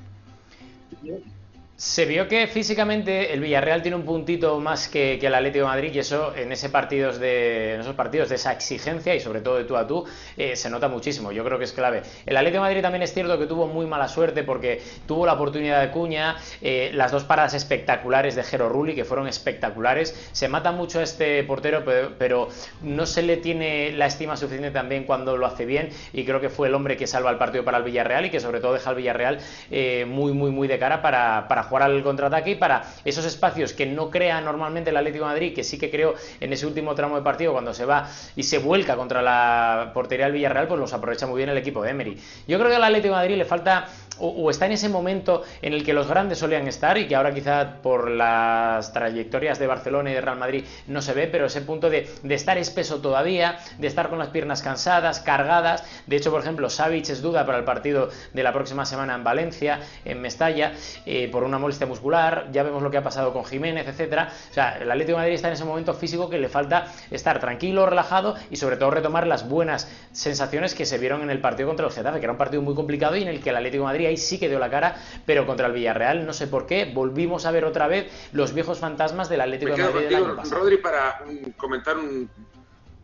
Se 1.83 2.05
vio 2.05 2.29
que 2.29 2.47
físicamente 2.47 3.35
el 3.35 3.40
Villarreal 3.40 3.83
tiene 3.83 3.97
un 3.97 4.05
puntito 4.05 4.61
más 4.61 4.87
que, 4.87 5.14
el 5.14 5.35
Atlético 5.35 5.64
de 5.64 5.68
Madrid 5.73 5.90
y 5.92 5.99
eso 5.99 6.33
en, 6.37 6.53
ese 6.53 6.68
de, 6.68 7.75
en 7.75 7.81
esos 7.81 7.97
partidos 7.97 8.29
de 8.29 8.37
esa 8.37 8.53
exigencia 8.53 9.16
y 9.16 9.18
sobre 9.18 9.40
todo 9.40 9.57
de 9.57 9.64
tú 9.64 9.77
a 9.77 9.85
tú 9.85 10.05
eh, 10.37 10.55
se 10.55 10.71
nota 10.71 10.87
muchísimo, 10.87 11.33
yo 11.33 11.45
creo 11.45 11.59
que 11.59 11.64
es 11.64 11.73
clave. 11.73 12.03
El 12.25 12.37
Atlético 12.37 12.62
de 12.62 12.68
Madrid 12.68 12.83
también 12.83 13.03
es 13.03 13.12
cierto 13.12 13.37
que 13.37 13.47
tuvo 13.47 13.66
muy 13.66 13.85
mala 13.87 14.07
suerte 14.07 14.45
porque 14.45 14.81
tuvo 15.07 15.27
la 15.27 15.33
oportunidad 15.33 15.81
de 15.81 15.90
Cuña, 15.90 16.37
eh, 16.61 16.92
las 16.95 17.11
dos 17.11 17.25
paradas 17.25 17.55
espectaculares 17.55 18.37
de 18.37 18.45
Jero 18.45 18.68
Rulli 18.68 18.95
que 18.95 19.05
fueron 19.05 19.27
espectaculares, 19.27 20.31
se 20.31 20.47
mata 20.47 20.71
mucho 20.71 21.01
a 21.01 21.03
este 21.03 21.42
portero 21.42 21.83
pero, 21.85 22.12
pero, 22.16 22.49
no 22.83 23.07
se 23.07 23.23
le 23.23 23.38
tiene 23.38 23.90
la 23.90 24.07
estima 24.07 24.37
suficiente 24.37 24.71
también 24.71 25.03
cuando 25.03 25.37
lo 25.37 25.47
hace 25.47 25.66
bien 25.66 25.88
y 26.12 26.25
creo 26.25 26.40
que 26.40 26.49
fue 26.49 26.68
el 26.68 26.77
hombre 26.77 26.97
que 26.97 27.09
salva 27.09 27.33
el 27.33 27.38
partido 27.38 27.64
para 27.64 27.79
el 27.79 27.85
Villarreal 27.85 28.27
y 28.27 28.31
que 28.31 28.38
sobre 28.38 28.61
todo 28.61 28.75
deja 28.75 28.90
al 28.90 28.95
Villarreal 28.95 29.40
eh, 29.68 30.05
muy 30.07 30.33
muy 30.33 30.53
muy 30.53 30.68
de 30.68 30.79
cara 30.79 31.03
para, 31.03 31.49
para 31.49 31.64
jugar 31.64 31.72
al 31.81 32.03
contraataque 32.03 32.51
y 32.51 32.55
para 32.57 32.83
esos 33.05 33.25
espacios 33.25 33.73
que 33.73 33.87
no 33.87 34.11
crea 34.11 34.41
normalmente 34.41 34.91
el 34.91 34.97
Atlético 34.97 35.25
Madrid, 35.25 35.55
que 35.55 35.65
sí 35.65 35.79
que 35.79 35.91
creó 35.91 36.15
en 36.41 36.53
ese 36.53 36.67
último 36.67 36.95
tramo 36.95 37.17
de 37.17 37.23
partido 37.23 37.53
cuando 37.53 37.73
se 37.73 37.85
va 37.85 38.09
y 38.37 38.43
se 38.43 38.59
vuelca 38.59 38.97
contra 38.97 39.23
la 39.23 39.93
portería 39.95 40.27
del 40.27 40.35
Villarreal, 40.35 40.69
pues 40.69 40.81
los 40.81 40.93
aprovecha 40.93 41.27
muy 41.27 41.39
bien 41.39 41.51
el 41.51 41.57
equipo 41.57 41.83
de 41.83 41.91
Emery. 41.91 42.19
Yo 42.47 42.59
creo 42.59 42.69
que 42.69 42.77
al 42.77 42.85
Atlético 42.85 43.15
de 43.15 43.21
Madrid 43.21 43.37
le 43.37 43.45
falta 43.45 43.87
o, 44.23 44.51
está 44.51 44.67
en 44.67 44.73
ese 44.73 44.89
momento 44.89 45.43
en 45.61 45.73
el 45.73 45.85
que 45.85 45.93
los 45.93 46.07
grandes 46.07 46.39
solían 46.39 46.69
estar 46.69 46.97
y 46.97 47.09
que 47.09 47.17
ahora 47.17 47.35
quizá 47.35 47.83
por 47.83 48.11
las 48.11 48.93
trayectorias 48.93 49.59
de 49.59 49.67
Barcelona 49.67 50.11
y 50.11 50.15
de 50.15 50.21
Real 50.21 50.39
Madrid 50.39 50.65
no 50.87 51.03
se 51.03 51.13
ve, 51.13 51.27
pero 51.27 51.47
ese 51.47 51.63
punto 51.63 51.91
de, 51.91 52.09
estar 52.29 52.57
espeso 52.57 53.01
todavía, 53.01 53.59
de 53.79 53.87
estar 53.89 54.09
con 54.09 54.19
las 54.19 54.29
piernas 54.29 54.63
cansadas, 54.63 55.21
cargadas. 55.21 55.85
De 56.07 56.17
hecho, 56.17 56.31
por 56.31 56.41
ejemplo, 56.41 56.71
Savic 56.71 57.09
es 57.09 57.21
duda 57.21 57.45
para 57.45 57.59
el 57.59 57.65
partido 57.65 58.11
de 58.33 58.43
la 58.43 58.53
próxima 58.53 58.87
semana 58.87 59.15
en 59.15 59.25
Valencia, 59.25 59.81
en 60.05 60.21
Mestalla, 60.21 60.73
eh, 61.05 61.29
por 61.31 61.43
una 61.43 61.59
molestia 61.59 61.87
muscular. 61.87 62.49
Ya 62.53 62.63
vemos 62.63 62.83
lo 62.83 62.91
que 62.91 62.99
ha 62.99 63.03
pasado 63.03 63.33
con 63.33 63.45
Jiménez, 63.45 63.89
etcétera. 63.89 64.29
O 64.51 64.55
sea, 64.55 64.79
el 64.79 64.91
Atlético 64.91 65.17
de 65.17 65.23
Madrid 65.23 65.35
está 65.35 65.49
en 65.49 65.55
ese 65.55 65.65
momento 65.65 65.95
físico 65.95 66.31
que 66.31 66.39
le 66.39 66.49
falta 66.49 66.87
estar 67.11 67.41
tranquilo, 67.41 67.87
relajado 67.87 68.37
y 68.51 68.57
sobre 68.57 68.77
todo 68.77 68.91
retomar 68.91 69.27
las 69.27 69.49
buenas 69.49 69.91
sensaciones 70.13 70.75
que 70.75 70.87
se 70.87 70.99
vieron 70.99 71.23
en 71.23 71.31
el 71.31 71.41
partido 71.41 71.69
contra 71.69 71.87
el 71.87 71.93
Getafe, 71.93 72.21
que 72.21 72.25
era 72.25 72.33
un 72.33 72.39
partido 72.39 72.63
muy 72.63 72.75
complicado 72.75 73.17
y 73.17 73.23
en 73.23 73.29
el 73.29 73.41
que 73.41 73.51
el 73.51 73.57
Atlético 73.57 73.85
de 73.85 73.93
Madrid 73.93 74.12
ahí 74.12 74.16
sí 74.16 74.38
que 74.38 74.48
dio 74.48 74.59
la 74.59 74.70
cara, 74.70 74.96
pero 75.27 75.46
contra 75.46 75.66
el 75.66 75.72
Villarreal 75.72 76.25
no 76.25 76.33
sé 76.33 76.46
por 76.46 76.66
qué 76.66 76.90
volvimos 76.92 77.46
a 77.46 77.51
ver 77.51 77.64
otra 77.64 77.88
vez 77.88 78.07
los 78.33 78.55
viejos 78.55 78.79
fantasmas 78.79 79.29
del 79.29 79.40
Atlético 79.40 79.75
de 79.75 79.83
Madrid 79.83 80.09
del 80.09 80.14
año 80.14 80.37
pasado. 80.37 80.61
Rodri 80.61 80.77
para 80.79 81.25
comentar 81.57 81.96
un 81.96 82.31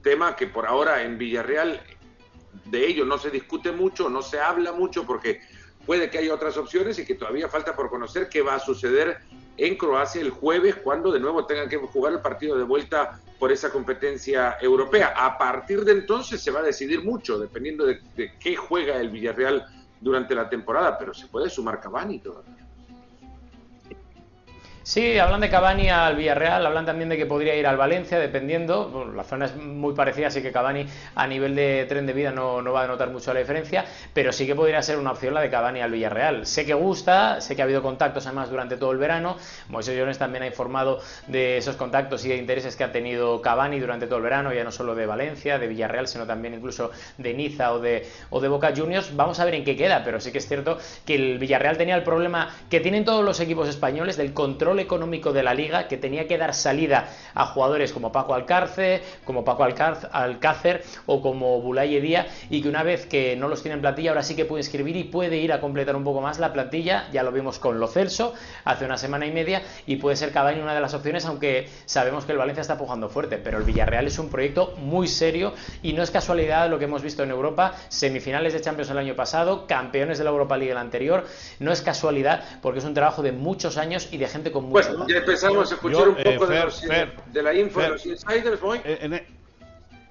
tema 0.03 0.37
que 0.37 0.47
por 0.47 0.67
ahora 0.67 1.03
en 1.03 1.19
Villarreal 1.19 1.81
de 2.67 2.87
ello 2.87 3.05
no 3.05 3.19
se 3.19 3.31
discute 3.31 3.73
mucho, 3.73 4.09
no 4.09 4.23
se 4.23 4.41
habla 4.41 4.73
mucho 4.73 5.05
porque 5.05 5.41
puede 5.87 6.11
que 6.11 6.19
haya 6.19 6.35
otras 6.35 6.57
opciones 6.57 6.99
y 6.99 7.05
que 7.05 7.15
todavía 7.15 7.49
falta 7.49 7.75
por 7.75 7.89
conocer 7.89 8.29
qué 8.29 8.43
va 8.43 8.55
a 8.55 8.59
suceder 8.61 9.19
en 9.57 9.77
Croacia 9.77 10.21
el 10.21 10.31
jueves 10.31 10.77
cuando 10.77 11.11
de 11.11 11.19
nuevo 11.19 11.47
tengan 11.47 11.69
que 11.69 11.79
jugar 11.79 12.13
el 12.13 12.21
partido 12.21 12.57
de 12.57 12.65
vuelta 12.65 13.21
por 13.39 13.53
esa 13.53 13.71
competencia 13.71 14.57
europea. 14.61 15.15
A 15.17 15.39
partir 15.39 15.85
de 15.85 15.93
entonces 15.93 16.41
se 16.41 16.51
va 16.51 16.61
a 16.61 16.63
decidir 16.63 17.05
mucho, 17.05 17.39
dependiendo 17.39 17.87
de, 17.87 18.01
qué 18.39 18.57
juega 18.57 19.01
el 19.01 19.11
Villarreal 19.11 19.67
durante 20.01 20.35
la 20.35 20.49
temporada, 20.49 20.97
pero 20.99 21.13
se 21.13 21.27
puede 21.27 21.51
sumar 21.51 21.81
Cavani 21.81 22.21
todavía. 22.21 22.68
Sí, 24.89 25.19
hablan 25.19 25.43
de 25.43 25.51
Cavani 25.51 25.91
al 25.91 26.17
Villarreal, 26.17 26.65
hablan 26.65 26.87
también 26.87 27.11
de 27.11 27.19
que 27.19 27.27
podría 27.27 27.55
ir 27.55 27.67
al 27.67 27.77
Valencia, 27.77 28.19
dependiendo. 28.19 29.13
la 29.15 29.23
zona 29.23 29.45
es 29.45 29.55
muy 29.55 29.93
parecida, 29.93 30.29
así 30.29 30.41
que 30.41 30.51
Cavani 30.51 30.87
a 31.15 31.27
nivel 31.27 31.55
de 31.55 31.85
tren 31.87 32.07
de 32.07 32.15
vida 32.15 32.33
no, 32.33 32.65
va 32.73 32.85
a 32.85 32.87
notar 32.87 33.11
mucho 33.11 33.35
la 33.35 33.41
diferencia, 33.41 33.85
pero 34.15 34.33
sí 34.33 34.47
que 34.47 34.55
podría 34.55 34.81
ser 34.81 34.99
una 34.99 35.13
opción 35.13 35.35
la 35.35 35.43
de 35.43 35.51
Cavani 35.51 35.83
al 35.83 35.91
Villarreal. 35.91 36.47
Sé 36.47 36.65
que 36.65 36.73
gusta, 36.73 37.43
sé 37.43 37.55
que 37.55 37.61
ha 37.61 37.67
habido 37.67 37.83
contactos 37.83 38.25
además 38.25 38.49
durante 38.49 38.79
todo 38.79 38.93
el 38.93 38.97
verano. 38.97 39.37
Moisés 39.69 39.95
Jones 40.01 40.17
también 40.17 40.45
ha 40.45 40.47
informado 40.47 41.01
de 41.27 41.59
esos 41.59 41.77
contactos 41.77 42.25
y 42.25 42.31
de 42.31 42.37
intereses 42.37 42.75
que 42.75 42.85
ha 42.85 42.91
tenido 42.91 43.43
Cavani 43.43 43.79
durante 43.81 44.07
todo 44.07 44.17
el 44.17 44.23
verano, 44.23 44.55
ya 44.55 44.65
no 44.65 44.73
solo 44.73 44.95
de 44.95 45.05
Valencia, 45.05 45.59
de 45.59 45.67
Villarreal, 45.67 46.09
sino 46.09 46.25
también 46.25 46.55
incluso 46.55 46.93
de 47.19 47.35
Niza 47.35 47.75
o 47.75 47.79
de, 47.79 48.09
o 48.31 48.41
de 48.41 48.49
Boca 48.49 48.73
Juniors. 48.75 49.15
Vamos 49.15 49.39
a 49.39 49.45
ver 49.45 49.55
en 49.55 49.65
qué 49.65 49.77
queda, 49.77 50.03
pero 50.03 50.19
sí 50.19 50.33
que 50.33 50.39
es 50.39 50.49
cierto 50.49 50.79
que 51.05 51.15
el 51.15 51.39
Villarreal 51.39 51.77
tenía 51.77 51.95
el 51.95 52.05
problema 52.05 52.57
que 52.71 52.81
tienen 52.81 53.05
todos 53.05 53.23
los 53.23 53.39
equipos 53.41 53.69
españoles 53.69 54.17
del 54.17 54.33
control 54.33 54.78
económico 54.81 55.33
de 55.33 55.43
la 55.43 55.55
liga 55.55 55.89
que 55.89 55.97
tenía 55.97 56.27
que 56.27 56.39
dar 56.39 56.55
salida 56.55 57.09
a 57.35 57.47
jugadores 57.47 57.93
como 57.93 58.13
Paco 58.13 58.35
Alcárcer, 58.35 59.03
como 59.25 59.45
Paco 59.45 59.65
Alcácer 59.65 60.83
o 61.07 61.21
como 61.21 61.61
Bulay 61.61 61.97
Edía 61.97 62.27
y 62.51 62.63
que 62.63 62.69
una 62.69 62.83
vez 62.83 63.07
que 63.07 63.37
no 63.37 63.49
los 63.49 63.63
tiene 63.63 63.75
en 63.75 63.81
plantilla 63.81 64.11
ahora 64.11 64.23
sí 64.23 64.37
que 64.37 64.45
puede 64.45 64.63
inscribir 64.63 64.97
y 64.97 65.05
puede 65.05 65.39
ir 65.39 65.53
a 65.53 65.61
completar 65.61 65.97
un 65.97 66.05
poco 66.05 66.21
más 66.21 66.39
la 66.39 66.53
plantilla, 66.53 67.09
ya 67.13 67.23
lo 67.23 67.33
vimos 67.33 67.59
con 67.59 67.81
Lo 67.81 67.87
Celso 67.87 68.35
hace 68.65 68.85
una 68.85 68.99
semana 68.99 69.27
y 69.27 69.33
media 69.33 69.63
y 69.87 69.97
puede 69.97 70.17
ser 70.17 70.33
Cavani 70.33 70.61
una 70.61 70.75
de 70.75 70.81
las 70.81 70.95
opciones 70.95 71.25
aunque 71.27 71.69
sabemos 71.87 72.25
que 72.25 72.33
el 72.33 72.39
Valencia 72.39 72.61
está 72.61 72.79
pujando 72.79 73.09
fuerte, 73.09 73.39
pero 73.39 73.59
el 73.59 73.65
Villarreal 73.65 74.07
es 74.07 74.19
un 74.19 74.29
proyecto 74.29 74.75
muy 74.79 75.09
serio 75.09 75.53
y 75.83 75.93
no 75.93 76.03
es 76.03 76.11
casualidad 76.11 76.69
lo 76.69 76.79
que 76.79 76.85
hemos 76.85 77.03
visto 77.03 77.23
en 77.23 77.31
Europa, 77.31 77.75
semifinales 77.89 78.53
de 78.53 78.61
Champions 78.61 78.91
el 78.91 78.99
año 78.99 79.15
pasado, 79.15 79.67
campeones 79.67 80.19
de 80.19 80.25
la 80.25 80.31
Europa 80.31 80.57
League 80.57 80.73
el 80.73 80.79
anterior, 80.79 81.25
no 81.59 81.73
es 81.73 81.83
casualidad 81.83 82.43
porque 82.63 82.79
es 82.81 82.85
un 82.85 82.95
trabajo 82.95 83.23
de 83.23 83.33
muchos 83.33 83.77
años 83.77 84.09
y 84.13 84.19
de 84.19 84.29
gente 84.29 84.53
con 84.53 84.68
mucho 84.69 85.09
ya 85.09 85.19
empezamos 85.19 85.71
a 85.71 85.75
escuchar 85.75 86.09
un 86.09 86.15
poco 86.17 86.47
de, 86.47 87.43
la 87.43 87.55
info 87.55 87.81
de 87.81 87.89
los 87.89 88.07
insiders, 88.07 88.61
voy. 88.61 88.81
Eh, 88.85 89.09
e- 89.11 89.27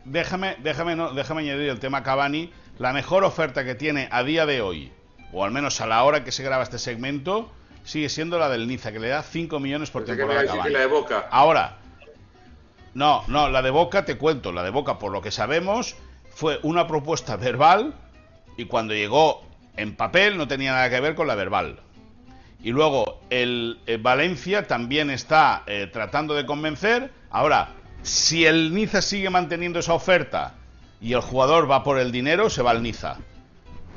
déjame, 0.06 0.58
déjame, 0.64 0.96
no, 0.96 1.14
déjame 1.14 1.42
añadir 1.42 1.70
el 1.70 1.80
tema 1.80 2.04
Cavani. 2.04 2.52
La 2.78 2.94
mejor 2.94 3.24
oferta 3.24 3.64
que 3.64 3.76
tiene 3.76 4.08
a 4.12 4.24
día 4.24 4.46
de 4.46 4.62
hoy, 4.62 4.92
o 5.34 5.44
al 5.44 5.52
menos 5.52 5.82
a 5.82 5.88
la 5.88 6.04
hora 6.04 6.24
que 6.24 6.32
se 6.32 6.44
graba 6.44 6.64
este 6.64 6.78
segmento, 6.78 7.52
sigue 7.84 8.10
siendo 8.10 8.38
la 8.38 8.50
del 8.50 8.68
Niza, 8.68 8.92
que 8.92 9.00
le 9.00 9.08
da 9.08 9.24
5 9.24 9.60
millones 9.60 9.90
por 9.90 10.06
temporada 10.06 10.42
a 10.42 10.46
Cavani. 10.46 10.74
la 10.74 10.80
de 10.80 10.86
Boca. 10.86 11.28
Ahora, 11.32 11.78
no, 12.94 13.24
no, 13.28 13.50
la 13.50 13.62
de 13.62 13.70
Boca 13.70 14.06
te 14.06 14.18
cuento, 14.18 14.52
la 14.52 14.64
de 14.64 14.70
Boca, 14.70 15.00
por 15.00 15.12
lo 15.12 15.22
que 15.22 15.32
sabemos, 15.32 15.96
fue 16.30 16.60
una 16.64 16.88
propuesta 16.88 17.36
verbal 17.36 17.96
y 18.58 18.66
cuando 18.66 18.94
llegó 18.94 19.44
en 19.76 19.96
papel 19.96 20.38
no 20.38 20.48
tenía 20.48 20.72
nada 20.72 20.90
que 20.90 21.00
ver 21.00 21.16
con 21.16 21.28
la 21.28 21.36
verbal. 21.36 21.80
Y 22.64 22.72
luego 22.72 23.22
el, 23.30 23.80
eh, 23.86 23.98
Valencia 24.02 24.68
también 24.68 25.10
está 25.10 25.64
eh, 25.68 25.90
tratando 25.92 26.34
de 26.34 26.46
convencer. 26.46 27.12
Ahora, 27.30 27.70
si 28.02 28.46
el 28.46 28.74
Niza 28.74 29.02
sigue 29.02 29.30
manteniendo 29.30 29.80
esa 29.80 29.94
oferta 29.94 30.56
y 31.00 31.14
el 31.14 31.22
jugador 31.22 31.70
va 31.70 31.84
por 31.84 32.00
el 32.00 32.12
dinero, 32.12 32.50
se 32.50 32.64
va 32.64 32.72
al 32.72 32.82
Niza. 32.82 33.18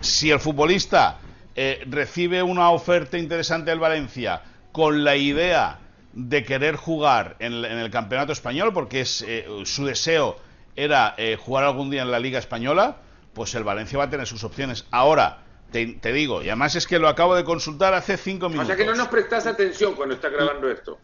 Si 0.01 0.31
el 0.31 0.41
futbolista 0.41 1.19
eh, 1.55 1.83
recibe 1.87 2.43
una 2.43 2.71
oferta 2.71 3.19
interesante 3.19 3.71
del 3.71 3.81
Valencia 3.81 4.43
con 4.73 5.05
la 5.05 5.17
idea 5.17 5.79
de 6.13 6.45
querer 6.45 6.77
jugar 6.77 7.37
en, 7.39 7.65
el 7.65 7.91
campeonato 7.91 8.33
español, 8.33 8.73
porque 8.73 9.05
su 9.05 9.85
deseo 9.85 10.39
era 10.75 11.15
jugar 11.39 11.65
algún 11.65 11.91
día 11.91 12.03
en 12.03 12.11
la 12.11 12.19
Liga 12.19 12.39
Española, 12.39 12.97
pues 13.33 13.55
el 13.55 13.63
Valencia 13.63 13.99
va 13.99 14.05
a 14.05 14.11
tener 14.11 14.27
sus 14.27 14.43
opciones. 14.43 14.87
Ahora, 14.91 15.39
te, 15.71 16.13
digo, 16.13 16.43
y 16.43 16.49
además 16.49 16.75
es 16.77 16.87
que 16.87 16.99
lo 16.99 17.09
acabo 17.09 17.35
de 17.37 17.45
consultar 17.45 17.95
hace 17.95 18.17
cinco 18.17 18.49
minutos. 18.49 18.71
O 18.71 18.75
sea 18.75 18.77
que 18.77 18.85
no 18.85 18.95
nos 18.95 19.09
prestas 19.09 19.47
atención 19.47 19.95
cuando 19.95 20.15
estás 20.15 20.33
grabando 20.33 20.71
esto. 20.71 20.99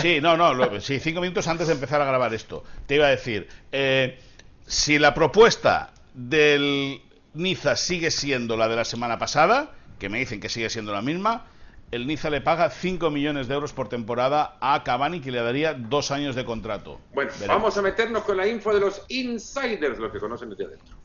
Sí, 0.00 0.20
no, 0.20 0.36
no, 0.36 0.80
sí, 0.80 1.00
cinco 1.00 1.20
minutos 1.20 1.48
antes 1.48 1.66
de 1.66 1.74
empezar 1.74 2.00
a 2.00 2.04
grabar 2.04 2.32
esto. 2.34 2.62
Te 2.86 2.96
iba 2.96 3.06
a 3.06 3.10
decir, 3.10 3.48
eh, 3.72 4.18
si 4.66 4.98
la 4.98 5.12
propuesta 5.12 5.92
del 6.14 7.02
Niza 7.34 7.76
sigue 7.76 8.10
siendo 8.10 8.56
la 8.56 8.68
de 8.68 8.76
la 8.76 8.84
semana 8.84 9.18
pasada, 9.18 9.72
que 9.98 10.08
me 10.08 10.18
dicen 10.18 10.40
que 10.40 10.48
sigue 10.48 10.70
siendo 10.70 10.92
la 10.92 11.02
misma, 11.02 11.46
el 11.90 12.06
Niza 12.06 12.30
le 12.30 12.40
paga 12.40 12.70
5 12.70 13.10
millones 13.10 13.48
de 13.48 13.54
euros 13.54 13.72
por 13.72 13.88
temporada 13.88 14.56
a 14.60 14.82
Cavani, 14.82 15.20
que 15.20 15.30
le 15.30 15.42
daría 15.42 15.74
dos 15.74 16.10
años 16.10 16.34
de 16.34 16.44
contrato. 16.44 17.00
Bueno, 17.14 17.30
vamos 17.46 17.76
a 17.76 17.82
meternos 17.82 18.24
con 18.24 18.36
la 18.36 18.46
info 18.46 18.74
de 18.74 18.80
los 18.80 19.04
insiders, 19.08 19.98
los 19.98 20.12
que 20.12 20.18
conocen 20.18 20.50
desde 20.50 20.64
adentro. 20.64 20.96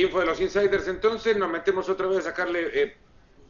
Info 0.00 0.20
de 0.20 0.26
los 0.26 0.40
insiders, 0.40 0.88
entonces 0.88 1.36
nos 1.36 1.50
metemos 1.50 1.88
otra 1.88 2.06
vez 2.06 2.20
a 2.20 2.22
sacarle 2.22 2.82
eh, 2.82 2.96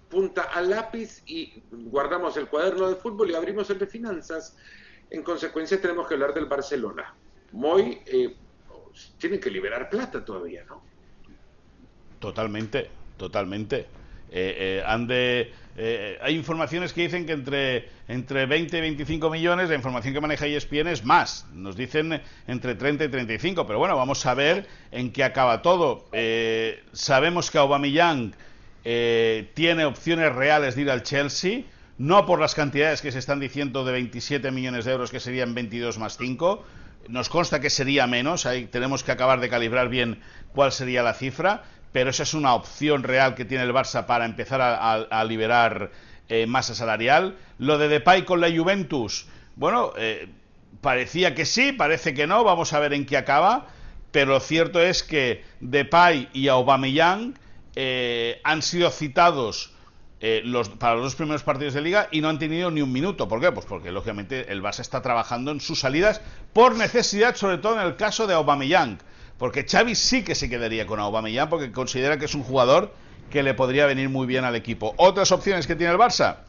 punta 0.09 0.43
al 0.43 0.71
lápiz 0.71 1.23
y 1.27 1.63
guardamos 1.71 2.37
el 2.37 2.49
cuaderno 2.49 2.89
de 2.89 2.97
fútbol 2.97 3.31
y 3.31 3.35
abrimos 3.35 3.71
el 3.71 3.79
de 3.79 3.87
finanzas. 3.87 4.57
En 5.11 5.23
consecuencia, 5.23 5.81
tenemos 5.81 6.09
que 6.09 6.15
hablar 6.15 6.35
del 6.35 6.47
Barcelona. 6.47 7.15
Moy, 7.53 8.01
eh, 8.07 8.37
tienen 9.19 9.41
que 9.41 9.51
liberar 9.51 9.89
plata 9.89 10.25
todavía, 10.25 10.65
¿no? 10.65 10.83
Totalmente, 12.19 12.91
totalmente. 13.17 13.87
Eh, 14.33 14.83
eh, 14.87 15.07
de, 15.07 15.53
eh, 15.77 16.19
hay 16.23 16.37
informaciones 16.37 16.93
que 16.93 17.03
dicen 17.03 17.27
que 17.27 17.33
entre, 17.33 17.89
entre 18.07 18.47
20 18.47 18.79
y 18.79 18.81
25 18.81 19.31
millones, 19.31 19.69
la 19.69 19.75
información 19.75 20.15
que 20.15 20.21
maneja 20.21 20.47
ESPN 20.47 20.89
es 20.89 21.05
más. 21.05 21.47
Nos 21.53 21.77
dicen 21.77 22.21
entre 22.47 22.75
30 22.75 23.05
y 23.05 23.09
35, 23.09 23.67
pero 23.67 23.79
bueno, 23.79 23.97
vamos 23.97 24.25
a 24.27 24.35
ver 24.35 24.67
en 24.93 25.13
qué 25.13 25.25
acaba 25.25 25.63
todo. 25.63 26.07
sabemos 26.93 27.51
que 27.51 27.59
Aubameyang 27.59 28.35
tiene 28.83 29.85
opciones 29.85 30.33
reales 30.35 30.75
de 30.77 30.83
ir 30.83 30.91
al 30.91 31.03
Chelsea, 31.03 31.63
no 31.99 32.25
por 32.25 32.41
las 32.41 32.55
cantidades 32.55 33.03
que 33.03 33.13
se 33.13 33.19
están 33.19 33.41
diciendo 33.41 33.85
de 33.85 33.93
27 33.93 34.51
millones 34.51 34.85
de 34.85 34.93
euros, 34.93 35.11
que 35.11 35.21
serían 35.21 35.55
22 35.55 35.99
más 35.99 36.17
5. 36.17 36.65
Nos 37.09 37.29
consta 37.29 37.61
que 37.61 37.71
sería 37.71 38.07
menos, 38.07 38.47
ahí 38.47 38.67
tenemos 38.67 39.03
que 39.03 39.13
acabar 39.13 39.41
de 39.41 39.49
calibrar 39.49 39.89
bien 39.89 40.21
cuál 40.53 40.71
sería 40.71 41.03
la 41.03 41.15
cifra, 41.15 41.65
pero 41.93 42.11
esa 42.11 42.23
es 42.23 42.35
una 42.35 42.55
opción 42.55 43.03
real 43.03 43.35
que 43.35 43.45
tiene 43.45 43.65
el 43.65 43.73
Barça 43.73 44.07
para 44.07 44.25
empezar 44.25 44.61
a, 44.63 45.25
liberar 45.25 45.91
eh, 46.29 46.47
masa 46.47 46.75
salarial. 46.75 47.37
Lo 47.59 47.79
de 47.79 47.89
Depay 47.89 48.25
con 48.25 48.41
la 48.41 48.51
Juventus, 48.51 49.27
bueno, 49.57 49.93
eh, 49.97 50.29
parecía 50.81 51.35
que 51.35 51.45
sí, 51.45 51.73
parece 51.73 52.15
que 52.15 52.27
no, 52.27 52.45
vamos 52.45 52.73
a 52.73 52.79
ver 52.79 52.93
en 52.93 53.07
qué 53.07 53.17
acaba, 53.17 53.67
pero 54.13 54.33
lo 54.33 54.41
cierto 54.41 54.81
es 54.81 55.03
que 55.03 55.45
Depay 55.61 56.29
y 56.33 56.49
Aubameyang 56.49 57.39
eh, 57.75 58.41
han 58.45 58.63
sido 58.63 58.91
citados 58.91 59.73
para 60.79 60.97
los 60.97 61.05
dos 61.05 61.15
primeros 61.15 61.43
partidos 61.43 61.73
de 61.73 61.81
liga 61.81 62.09
y 62.11 62.21
no 62.21 62.29
han 62.29 62.39
tenido 62.39 62.71
ni 62.71 62.83
un 62.83 62.93
minuto. 62.93 63.27
¿Por 63.27 63.41
qué? 63.41 63.53
Pues 63.53 63.65
porque 63.65 63.91
lógicamente 63.91 64.53
el 64.53 64.63
Barça 64.63 64.81
está 64.81 65.01
trabajando 65.01 65.51
en 65.51 65.61
sus 65.61 65.81
salidas 65.81 66.21
por 66.53 66.77
necesidad, 66.77 67.37
sobre 67.37 67.57
todo 67.57 67.81
en 67.81 67.87
el 67.87 67.97
caso 67.97 68.27
de 68.27 68.35
Aubameyang 68.35 68.99
porque 69.41 69.65
Xavi 69.65 69.95
sí 69.95 70.23
que 70.23 70.35
se 70.35 70.51
quedaría 70.51 70.87
con 70.87 71.01
Aubameyang 71.01 71.49
porque 71.49 71.73
considera 71.73 72.19
que 72.19 72.27
es 72.27 72.35
un 72.35 72.43
jugador 72.43 72.93
que 73.31 73.43
le 73.43 73.55
podría 73.55 73.87
venir 73.87 74.11
muy 74.11 74.27
bien 74.27 74.45
al 74.45 74.55
equipo. 74.55 74.93
Otras 74.99 75.33
opciones 75.33 75.67
que 75.67 75.75
tiene 75.75 75.95
el 75.95 75.99
Barça. 75.99 76.41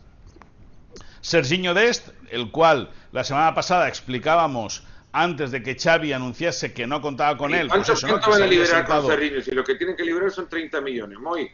Serginho 1.21 1.73
Dest, 1.73 2.09
el 2.31 2.51
cual 2.51 2.89
la 3.13 3.23
semana 3.23 3.55
pasada 3.55 3.87
explicábamos 3.87 4.83
antes 5.13 5.51
de 5.51 5.63
que 5.63 5.75
Xavi 5.75 6.11
anunciase 6.11 6.73
que 6.73 6.85
no 6.85 7.01
contaba 7.01 7.37
con 7.37 7.55
él. 7.55 7.69
¿Cuánto, 7.69 7.93
pues 7.93 8.27
van 8.27 8.41
a 8.41 8.45
liberar 8.45 8.85
con 8.85 9.07
Cerriño? 9.07 9.41
Si 9.41 9.51
lo 9.51 9.63
que 9.63 9.75
tienen 9.75 9.95
que 9.95 10.03
liberar 10.03 10.29
son 10.29 10.49
30 10.49 10.81
millones. 10.81 11.17
Muy. 11.17 11.49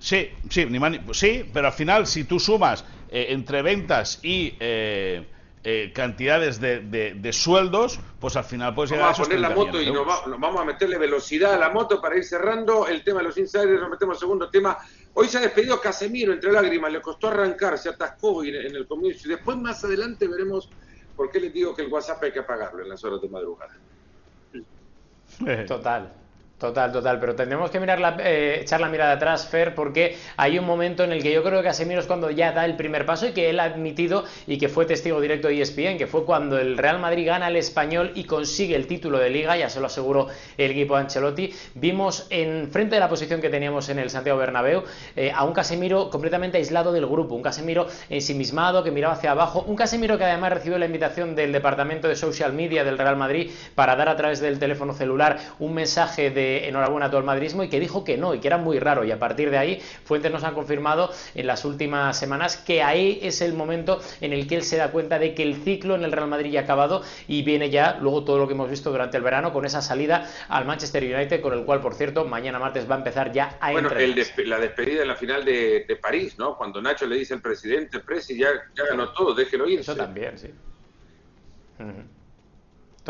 Sí, 0.00 0.28
sí, 0.48 0.66
sí, 1.12 1.48
pero 1.52 1.68
al 1.68 1.72
final 1.72 2.08
si 2.08 2.24
tú 2.24 2.40
sumas 2.40 2.84
eh, 3.08 3.26
entre 3.28 3.62
ventas 3.62 4.18
y 4.24 4.56
eh, 4.58 5.24
eh, 5.62 5.92
cantidades 5.94 6.60
de, 6.60 7.30
sueldos, 7.32 8.00
pues 8.18 8.36
al 8.36 8.44
final 8.44 8.74
puedes 8.74 8.92
llegar 8.92 9.12
vamos 9.12 9.20
a, 9.20 9.22
poner 9.24 9.40
la 9.40 9.50
moto 9.50 9.80
y 9.80 9.92
nos, 9.92 10.06
vamos 10.38 10.60
a 10.60 10.64
meterle 10.64 10.96
velocidad 10.96 11.52
a 11.54 11.58
la 11.58 11.68
moto 11.68 12.00
para 12.00 12.16
ir 12.16 12.24
cerrando 12.24 12.86
el 12.86 13.04
tema 13.04 13.18
de 13.18 13.26
los 13.26 13.36
insiders, 13.36 13.80
nos 13.80 13.90
metemos 13.90 14.18
segundo 14.18 14.48
tema. 14.48 14.78
Hoy 15.12 15.28
se 15.28 15.38
ha 15.38 15.40
despedido 15.42 15.80
Casemiro 15.80 16.32
entre 16.32 16.50
lágrimas, 16.50 16.90
le 16.90 17.02
costó 17.02 17.28
arrancar, 17.28 17.76
se 17.78 17.90
atascó 17.90 18.42
en, 18.42 18.54
en 18.54 18.74
el 18.74 18.86
comienzo 18.86 19.28
y 19.28 19.32
después 19.32 19.56
más 19.58 19.84
adelante 19.84 20.26
veremos 20.26 20.70
por 21.14 21.30
qué 21.30 21.40
les 21.40 21.52
digo 21.52 21.74
que 21.74 21.82
el 21.82 21.92
WhatsApp 21.92 22.22
hay 22.22 22.32
que 22.32 22.38
apagarlo 22.38 22.82
en 22.82 22.88
las 22.88 23.04
horas 23.04 23.20
de 23.20 23.28
madrugada. 23.28 23.76
Total. 25.66 26.12
Total, 26.60 26.92
total, 26.92 27.18
pero 27.18 27.34
tendremos 27.34 27.70
que 27.70 27.80
mirar 27.80 28.00
la, 28.00 28.16
eh, 28.20 28.58
echar 28.60 28.82
la 28.82 28.90
mirada 28.90 29.12
atrás, 29.12 29.48
Fer, 29.48 29.74
porque 29.74 30.18
hay 30.36 30.58
un 30.58 30.66
momento 30.66 31.02
en 31.02 31.10
el 31.10 31.22
que 31.22 31.32
yo 31.32 31.42
creo 31.42 31.60
que 31.60 31.64
Casemiro 31.64 32.00
es 32.02 32.06
cuando 32.06 32.30
ya 32.30 32.52
da 32.52 32.66
el 32.66 32.76
primer 32.76 33.06
paso 33.06 33.26
y 33.26 33.32
que 33.32 33.48
él 33.48 33.60
ha 33.60 33.64
admitido 33.64 34.24
y 34.46 34.58
que 34.58 34.68
fue 34.68 34.84
testigo 34.84 35.22
directo 35.22 35.48
de 35.48 35.58
ESPN, 35.58 35.96
que 35.96 36.06
fue 36.06 36.26
cuando 36.26 36.58
el 36.58 36.76
Real 36.76 36.98
Madrid 36.98 37.26
gana 37.26 37.48
el 37.48 37.56
español 37.56 38.12
y 38.14 38.24
consigue 38.24 38.76
el 38.76 38.86
título 38.86 39.16
de 39.18 39.30
liga, 39.30 39.56
ya 39.56 39.70
se 39.70 39.80
lo 39.80 39.86
aseguró 39.86 40.26
el 40.58 40.72
equipo 40.72 40.96
de 40.96 41.00
Ancelotti. 41.00 41.50
Vimos 41.76 42.26
en 42.28 42.70
frente 42.70 42.96
de 42.96 43.00
la 43.00 43.08
posición 43.08 43.40
que 43.40 43.48
teníamos 43.48 43.88
en 43.88 43.98
el 43.98 44.10
Santiago 44.10 44.38
Bernabéu 44.38 44.82
eh, 45.16 45.32
a 45.34 45.44
un 45.44 45.54
Casemiro 45.54 46.10
completamente 46.10 46.58
aislado 46.58 46.92
del 46.92 47.06
grupo, 47.06 47.36
un 47.36 47.42
Casemiro 47.42 47.86
ensimismado 48.10 48.84
que 48.84 48.90
miraba 48.90 49.14
hacia 49.14 49.30
abajo, 49.30 49.64
un 49.66 49.76
Casemiro 49.76 50.18
que 50.18 50.24
además 50.24 50.52
recibió 50.52 50.76
la 50.76 50.84
invitación 50.84 51.34
del 51.34 51.52
departamento 51.52 52.06
de 52.06 52.16
social 52.16 52.52
media 52.52 52.84
del 52.84 52.98
Real 52.98 53.16
Madrid 53.16 53.50
para 53.74 53.96
dar 53.96 54.10
a 54.10 54.16
través 54.18 54.40
del 54.40 54.58
teléfono 54.58 54.92
celular 54.92 55.38
un 55.58 55.72
mensaje 55.72 56.28
de 56.30 56.49
enhorabuena 56.68 57.06
a 57.06 57.10
todo 57.10 57.20
el 57.20 57.26
madridismo 57.26 57.62
y 57.62 57.68
que 57.68 57.80
dijo 57.80 58.04
que 58.04 58.16
no 58.16 58.34
y 58.34 58.40
que 58.40 58.48
era 58.48 58.58
muy 58.58 58.78
raro. 58.78 59.04
Y 59.04 59.10
a 59.10 59.18
partir 59.18 59.50
de 59.50 59.58
ahí 59.58 59.80
fuentes 60.04 60.30
nos 60.30 60.44
han 60.44 60.54
confirmado 60.54 61.10
en 61.34 61.46
las 61.46 61.64
últimas 61.64 62.18
semanas 62.18 62.56
que 62.56 62.82
ahí 62.82 63.18
es 63.22 63.40
el 63.40 63.54
momento 63.54 64.00
en 64.20 64.32
el 64.32 64.46
que 64.46 64.56
él 64.56 64.62
se 64.62 64.76
da 64.76 64.90
cuenta 64.90 65.18
de 65.18 65.34
que 65.34 65.42
el 65.42 65.56
ciclo 65.56 65.94
en 65.94 66.04
el 66.04 66.12
Real 66.12 66.28
Madrid 66.28 66.50
ya 66.50 66.60
ha 66.60 66.62
acabado 66.64 67.02
y 67.28 67.42
viene 67.42 67.70
ya 67.70 67.98
luego 68.00 68.24
todo 68.24 68.38
lo 68.38 68.46
que 68.46 68.54
hemos 68.54 68.70
visto 68.70 68.90
durante 68.90 69.16
el 69.16 69.22
verano 69.22 69.52
con 69.52 69.64
esa 69.64 69.82
salida 69.82 70.28
al 70.48 70.64
Manchester 70.64 71.02
United 71.02 71.40
con 71.40 71.52
el 71.52 71.64
cual 71.64 71.80
por 71.80 71.94
cierto 71.94 72.24
mañana 72.24 72.58
martes 72.58 72.90
va 72.90 72.96
a 72.96 72.98
empezar 72.98 73.32
ya 73.32 73.56
a 73.60 73.72
bueno 73.72 73.90
la 73.90 74.58
despedida 74.58 75.02
en 75.02 75.08
la 75.08 75.16
final 75.16 75.44
de, 75.44 75.98
París 76.00 76.38
no 76.38 76.56
cuando 76.56 76.80
Nacho 76.80 77.06
le 77.06 77.16
dice 77.16 77.34
al 77.34 77.42
presidente 77.42 78.00
Presi 78.00 78.38
ya, 78.38 78.48
ya 78.74 78.84
ganó 78.86 79.12
todo 79.12 79.34
déjelo 79.34 79.68
ir 79.68 79.80
eso 79.80 79.94
también 79.94 80.38
sí 80.38 80.50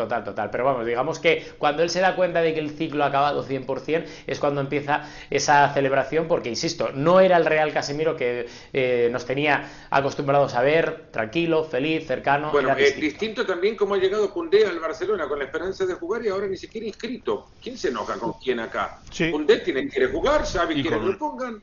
Total, 0.01 0.23
total. 0.23 0.49
Pero 0.49 0.65
vamos, 0.65 0.83
digamos 0.83 1.19
que 1.19 1.45
cuando 1.59 1.83
él 1.83 1.91
se 1.91 1.99
da 1.99 2.15
cuenta 2.15 2.41
de 2.41 2.55
que 2.55 2.59
el 2.59 2.71
ciclo 2.71 3.03
ha 3.03 3.07
acabado 3.07 3.45
100% 3.45 4.03
es 4.25 4.39
cuando 4.39 4.59
empieza 4.59 5.07
esa 5.29 5.71
celebración, 5.73 6.27
porque 6.27 6.49
insisto, 6.49 6.89
no 6.91 7.19
era 7.19 7.37
el 7.37 7.45
Real 7.45 7.71
Casemiro 7.71 8.15
que 8.15 8.47
eh, 8.73 9.09
nos 9.11 9.27
tenía 9.27 9.69
acostumbrados 9.91 10.55
a 10.55 10.63
ver, 10.63 11.09
tranquilo, 11.11 11.63
feliz, 11.65 12.07
cercano. 12.07 12.51
Bueno, 12.51 12.75
es 12.75 12.99
distinto. 12.99 13.45
también 13.45 13.75
cómo 13.75 13.93
ha 13.93 13.99
llegado 13.99 14.31
Cundé 14.31 14.65
al 14.65 14.79
Barcelona 14.79 15.27
con 15.27 15.37
la 15.37 15.45
esperanza 15.45 15.85
de 15.85 15.93
jugar 15.93 16.25
y 16.25 16.29
ahora 16.29 16.47
ni 16.47 16.57
siquiera 16.57 16.87
inscrito. 16.87 17.49
¿Quién 17.61 17.77
se 17.77 17.89
enoja 17.89 18.17
con 18.17 18.33
quién 18.43 18.59
acá? 18.59 19.01
Sí. 19.11 19.31
tiene, 19.63 19.87
quiere 19.87 20.07
jugar, 20.07 20.47
sabe 20.47 20.73
quiere 20.73 20.89
que 20.89 21.05
lo 21.05 21.17
pongan. 21.19 21.61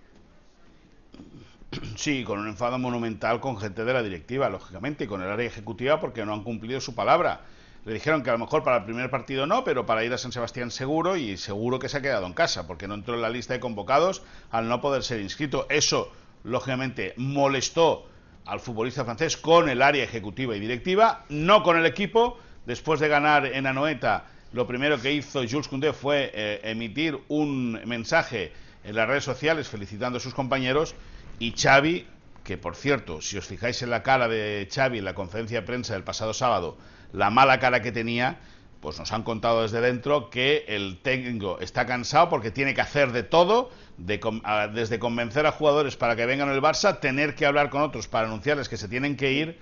Sí, 1.97 2.23
con 2.23 2.39
un 2.39 2.47
enfado 2.47 2.79
monumental 2.79 3.41
con 3.41 3.59
gente 3.59 3.85
de 3.85 3.93
la 3.93 4.03
directiva, 4.03 4.49
lógicamente, 4.49 5.05
y 5.05 5.07
con 5.09 5.23
el 5.23 5.29
área 5.29 5.47
ejecutiva 5.47 6.01
porque 6.01 6.25
no 6.25 6.33
han 6.33 6.45
cumplido 6.45 6.81
su 6.81 6.95
palabra. 6.95 7.41
Le 7.89 7.95
dijeron 7.95 8.23
que 8.23 8.29
a 8.29 8.35
lo 8.35 8.39
mejor 8.41 8.65
para 8.65 8.77
el 8.77 8.85
primer 8.85 9.09
partido 9.09 9.47
no, 9.47 9.65
pero 9.65 9.87
para 9.87 10.05
ir 10.05 10.13
a 10.13 10.19
San 10.19 10.31
Sebastián 10.31 10.71
seguro 10.71 11.17
y 11.17 11.39
seguro 11.39 11.79
que 11.79 11.89
se 11.89 11.97
ha 11.97 12.03
quedado 12.03 12.27
en 12.27 12.35
casa, 12.35 12.67
porque 12.67 12.87
no 12.87 12.93
entró 12.93 13.15
en 13.15 13.23
la 13.23 13.31
lista 13.31 13.55
de 13.55 13.61
convocados 13.61 14.23
al 14.51 14.69
no 14.69 14.83
poder 14.83 15.03
ser 15.03 15.21
inscrito. 15.21 15.67
Eso, 15.71 16.13
lógicamente, 16.45 17.15
molestó 17.17 18.07
al 18.45 18.61
futbolista 18.61 19.07
francés 19.07 19.39
con 19.39 19.71
el 19.71 19.81
área 19.81 20.05
ejecutiva 20.05 20.55
y 20.55 20.61
directiva, 20.61 21.25
no 21.31 21.63
con 21.63 21.79
el 21.79 21.87
equipo. 21.87 22.39
Después 22.67 23.01
de 23.01 23.09
ganar 23.09 23.47
en 23.47 23.67
Anoeta, 23.67 24.27
lo 24.53 24.67
primero 24.67 25.01
que 25.01 25.15
hizo 25.15 25.41
Jules 25.49 25.69
Koundé 25.69 25.95
fue 25.95 26.31
eh, 26.35 26.61
emitir 26.65 27.19
un 27.29 27.81
mensaje 27.87 28.53
en 28.85 28.97
las 28.97 29.09
redes 29.09 29.25
sociales 29.25 29.67
felicitando 29.67 30.19
a 30.19 30.21
sus 30.21 30.35
compañeros 30.35 30.95
y 31.39 31.55
Xavi, 31.57 32.07
que 32.49 32.57
por 32.57 32.77
cierto, 32.77 33.21
si 33.21 33.37
os 33.37 33.45
fijáis 33.45 33.83
en 33.83 33.91
la 33.91 34.03
cara 34.03 34.27
de 34.27 34.67
Xavi 34.73 35.01
en 35.01 35.05
la 35.05 35.15
conferencia 35.15 35.61
de 35.61 35.67
prensa 35.67 35.93
del 35.93 36.03
pasado 36.03 36.33
sábado, 36.33 36.79
la 37.13 37.29
mala 37.29 37.61
cara 37.61 37.83
que 37.83 37.93
tenía, 37.93 38.39
pues 38.81 38.99
nos 38.99 39.13
han 39.13 39.23
contado 39.23 39.61
desde 39.61 39.83
dentro 39.83 40.31
que 40.31 40.65
el 40.67 40.97
técnico 41.03 41.59
está 41.61 41.85
cansado 41.85 42.31
porque 42.31 42.51
tiene 42.51 42.73
que 42.73 42.81
hacer 42.81 43.13
de 43.13 43.23
todo, 43.23 43.71
desde 43.99 44.99
convencer 44.99 45.45
a 45.45 45.53
jugadores 45.53 45.97
para 45.97 46.17
que 46.17 46.25
vengan 46.25 46.49
al 46.49 46.63
Barça, 46.63 47.01
tener 47.01 47.35
que 47.35 47.45
hablar 47.45 47.69
con 47.69 47.83
otros 47.83 48.09
para 48.09 48.29
anunciarles 48.29 48.71
que 48.71 48.79
se 48.79 48.89
tienen 48.89 49.19
que 49.19 49.31
ir 49.31 49.59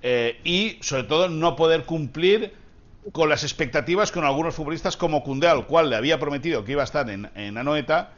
eh, 0.00 0.40
y 0.42 0.78
sobre 0.80 1.04
todo 1.04 1.28
no 1.28 1.54
poder 1.54 1.84
cumplir 1.84 2.54
con 3.12 3.28
las 3.28 3.42
expectativas 3.42 4.10
con 4.10 4.24
algunos 4.24 4.54
futbolistas 4.54 4.96
como 4.96 5.22
Cundé, 5.22 5.48
al 5.48 5.66
cual 5.66 5.90
le 5.90 5.96
había 5.96 6.18
prometido 6.18 6.64
que 6.64 6.72
iba 6.72 6.80
a 6.80 6.86
estar 6.86 7.10
en, 7.10 7.30
en 7.34 7.58
Anoeta 7.58 8.14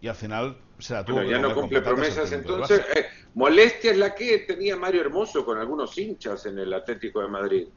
y 0.00 0.08
al 0.08 0.16
final 0.16 0.56
se 0.78 0.94
la 0.94 1.04
tuvo 1.04 1.22
ya 1.22 1.38
no 1.38 1.54
cumple 1.54 1.80
promesas 1.80 2.32
entonces. 2.32 2.80
Eh, 2.94 3.06
molestia 3.34 3.92
es 3.92 3.98
la 3.98 4.14
que 4.14 4.40
tenía 4.40 4.76
Mario 4.76 5.02
Hermoso 5.02 5.44
con 5.44 5.58
algunos 5.58 5.96
hinchas 5.98 6.46
en 6.46 6.58
el 6.58 6.72
Atlético 6.72 7.20
de 7.20 7.28
Madrid. 7.28 7.68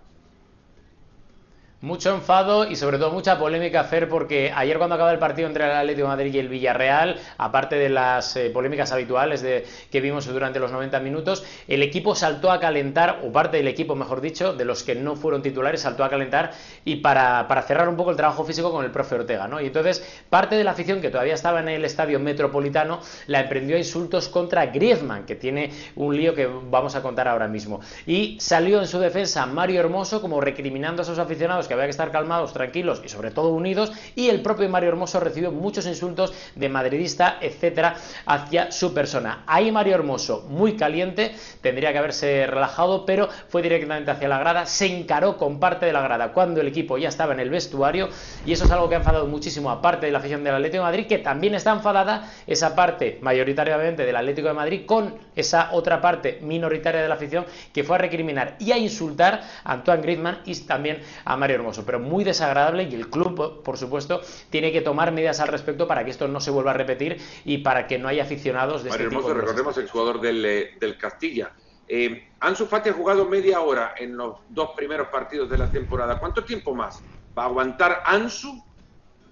Mucho 1.80 2.16
enfado 2.16 2.68
y 2.68 2.76
sobre 2.76 2.98
todo 2.98 3.12
mucha 3.12 3.38
polémica, 3.38 3.84
Fer, 3.84 4.10
porque 4.10 4.52
ayer 4.52 4.80
cuando 4.80 4.96
acaba 4.96 5.12
el 5.12 5.20
partido 5.20 5.48
entre 5.48 5.64
el 5.64 5.72
Atlético 5.74 6.08
de 6.08 6.16
Madrid 6.16 6.34
y 6.34 6.40
el 6.40 6.50
Villarreal, 6.50 7.20
aparte 7.38 7.76
de 7.76 7.88
las 7.88 8.36
eh, 8.36 8.50
polémicas 8.50 8.92
habituales 8.92 9.44
de, 9.44 9.64
que 9.92 10.02
vimos 10.02 10.26
durante 10.26 10.60
los 10.60 10.72
90 10.72 11.00
minutos, 11.02 11.46
el 11.68 11.84
equipo 11.84 12.16
saltó 12.16 12.52
a 12.52 12.60
calentar, 12.60 13.22
o 13.24 13.32
parte 13.32 13.58
del 13.58 13.68
equipo, 13.68 13.96
mejor 13.96 14.22
dicho, 14.22 14.54
de 14.54 14.66
los 14.66 14.82
que 14.82 14.96
no 14.96 15.16
fueron 15.16 15.44
titulares, 15.44 15.82
saltó 15.82 16.04
a 16.04 16.10
calentar 16.10 16.52
y 16.84 16.96
para, 16.96 17.48
para 17.48 17.62
cerrar 17.62 17.88
un 17.88 17.96
poco 17.96 18.10
el 18.10 18.18
trabajo 18.18 18.44
físico 18.44 18.72
con 18.72 18.84
el 18.84 18.90
profe 18.90 19.14
Ortega, 19.14 19.48
¿no? 19.48 19.62
Y 19.62 19.68
entonces 19.68 20.04
parte 20.32 20.56
de 20.56 20.64
la 20.64 20.72
afición 20.72 21.00
que 21.00 21.12
todavía 21.12 21.36
estaba 21.36 21.60
en 21.60 21.70
el 21.70 21.86
estadio 21.86 22.20
metropolitano 22.20 23.02
la 23.28 23.42
emprendió 23.42 23.76
a 23.76 23.80
insultos 23.80 24.30
contra 24.30 24.66
Griezmann, 24.66 25.28
que 25.28 25.36
tiene 25.36 25.72
un 25.96 26.18
lío 26.18 26.34
que 26.34 26.48
vamos 26.48 26.96
a 26.96 27.04
contar 27.04 27.28
ahora 27.28 27.48
mismo. 27.48 27.82
Y 28.08 28.40
salió 28.40 28.80
en 28.80 28.88
su 28.88 28.98
defensa 28.98 29.46
Mario 29.46 29.80
Hermoso 29.82 30.24
como 30.24 30.42
recriminando 30.42 31.04
a 31.04 31.04
esos 31.04 31.20
aficionados 31.20 31.67
que 31.68 31.74
había 31.74 31.86
que 31.86 31.92
estar 31.92 32.12
calmados, 32.12 32.54
tranquilos 32.54 33.02
y 33.04 33.10
sobre 33.10 33.32
todo 33.32 33.50
unidos. 33.50 33.92
Y 34.16 34.30
el 34.30 34.42
propio 34.42 34.68
Mario 34.70 34.90
Hermoso 34.90 35.20
recibió 35.20 35.52
muchos 35.52 35.86
insultos 35.86 36.34
de 36.56 36.70
madridista, 36.70 37.38
etcétera, 37.42 37.96
hacia 38.26 38.72
su 38.72 38.94
persona. 38.94 39.44
Ahí 39.48 39.72
Mario 39.72 39.96
Hermoso, 39.96 40.46
muy 40.50 40.76
caliente, 40.76 41.36
tendría 41.62 41.92
que 41.92 42.00
haberse 42.00 42.48
relajado, 42.48 43.06
pero 43.06 43.30
fue 43.50 43.62
directamente 43.62 44.12
hacia 44.12 44.28
la 44.28 44.40
grada, 44.40 44.66
se 44.66 44.86
encaró 44.86 45.38
con 45.38 45.60
parte 45.60 45.86
de 45.86 45.94
la 45.94 46.02
grada 46.02 46.34
cuando 46.34 46.62
el 46.62 46.68
equipo 46.68 46.98
ya 46.98 47.10
estaba 47.10 47.34
en 47.34 47.40
el 47.40 47.50
vestuario. 47.50 48.10
Y 48.46 48.54
eso 48.54 48.66
es 48.66 48.72
algo 48.72 48.90
que 48.90 48.96
ha 48.96 49.00
enfadado 49.00 49.28
muchísimo 49.28 49.70
a 49.70 49.82
parte 49.82 50.06
de 50.06 50.12
la 50.12 50.20
afición 50.20 50.44
del 50.44 50.56
Atlético 50.56 50.84
de 50.84 50.90
Madrid, 50.90 51.08
que 51.08 51.20
también 51.20 51.56
está 51.56 51.72
enfadada 51.72 52.32
esa 52.46 52.76
parte 52.76 53.20
mayoritariamente 53.22 54.06
del 54.06 54.16
Atlético 54.16 54.48
de 54.48 54.54
Madrid 54.54 54.86
con 54.86 55.16
esa 55.36 55.70
otra 55.74 56.02
parte 56.02 56.40
minoritaria 56.42 57.02
de 57.02 57.08
la 57.08 57.16
afición 57.16 57.46
que 57.74 57.84
fue 57.84 57.96
a 57.96 58.00
recriminar 58.00 58.56
y 58.60 58.72
a 58.72 58.78
insultar 58.78 59.42
a 59.64 59.74
Antoine 59.74 60.02
Griezmann 60.02 60.40
y 60.46 60.56
también 60.62 61.00
a 61.26 61.38
Mario 61.38 61.57
hermoso, 61.58 61.86
pero 61.86 62.00
muy 62.00 62.24
desagradable 62.24 62.84
y 62.84 62.96
el 62.96 63.10
club, 63.10 63.62
por 63.64 63.78
supuesto, 63.78 64.22
tiene 64.50 64.72
que 64.72 64.82
tomar 64.82 65.12
medidas 65.12 65.40
al 65.40 65.50
respecto 65.50 65.88
para 65.88 66.04
que 66.04 66.12
esto 66.12 66.28
no 66.28 66.40
se 66.40 66.52
vuelva 66.52 66.72
a 66.72 66.74
repetir 66.74 67.18
y 67.46 67.60
para 67.60 67.88
que 67.88 67.98
no 67.98 68.08
haya 68.08 68.24
aficionados 68.24 68.84
de 68.84 68.90
Mario 68.90 69.08
este 69.08 69.16
Hermoso, 69.18 69.34
recordemos 69.34 69.78
el 69.78 69.90
jugador 69.90 70.22
del, 70.22 70.46
eh, 70.46 70.72
del 70.80 70.98
Castilla. 70.98 71.52
Eh, 71.88 72.30
Ansu 72.40 72.66
Fati 72.66 72.90
ha 72.90 72.94
jugado 72.94 73.26
media 73.26 73.62
hora 73.62 73.94
en 73.98 74.18
los 74.18 74.38
dos 74.50 74.72
primeros 74.76 75.08
partidos 75.08 75.50
de 75.50 75.58
la 75.58 75.72
temporada. 75.72 76.20
¿Cuánto 76.20 76.44
tiempo 76.44 76.76
más 76.76 77.02
va 77.38 77.44
a 77.44 77.46
aguantar 77.46 78.04
Ansu 78.06 78.64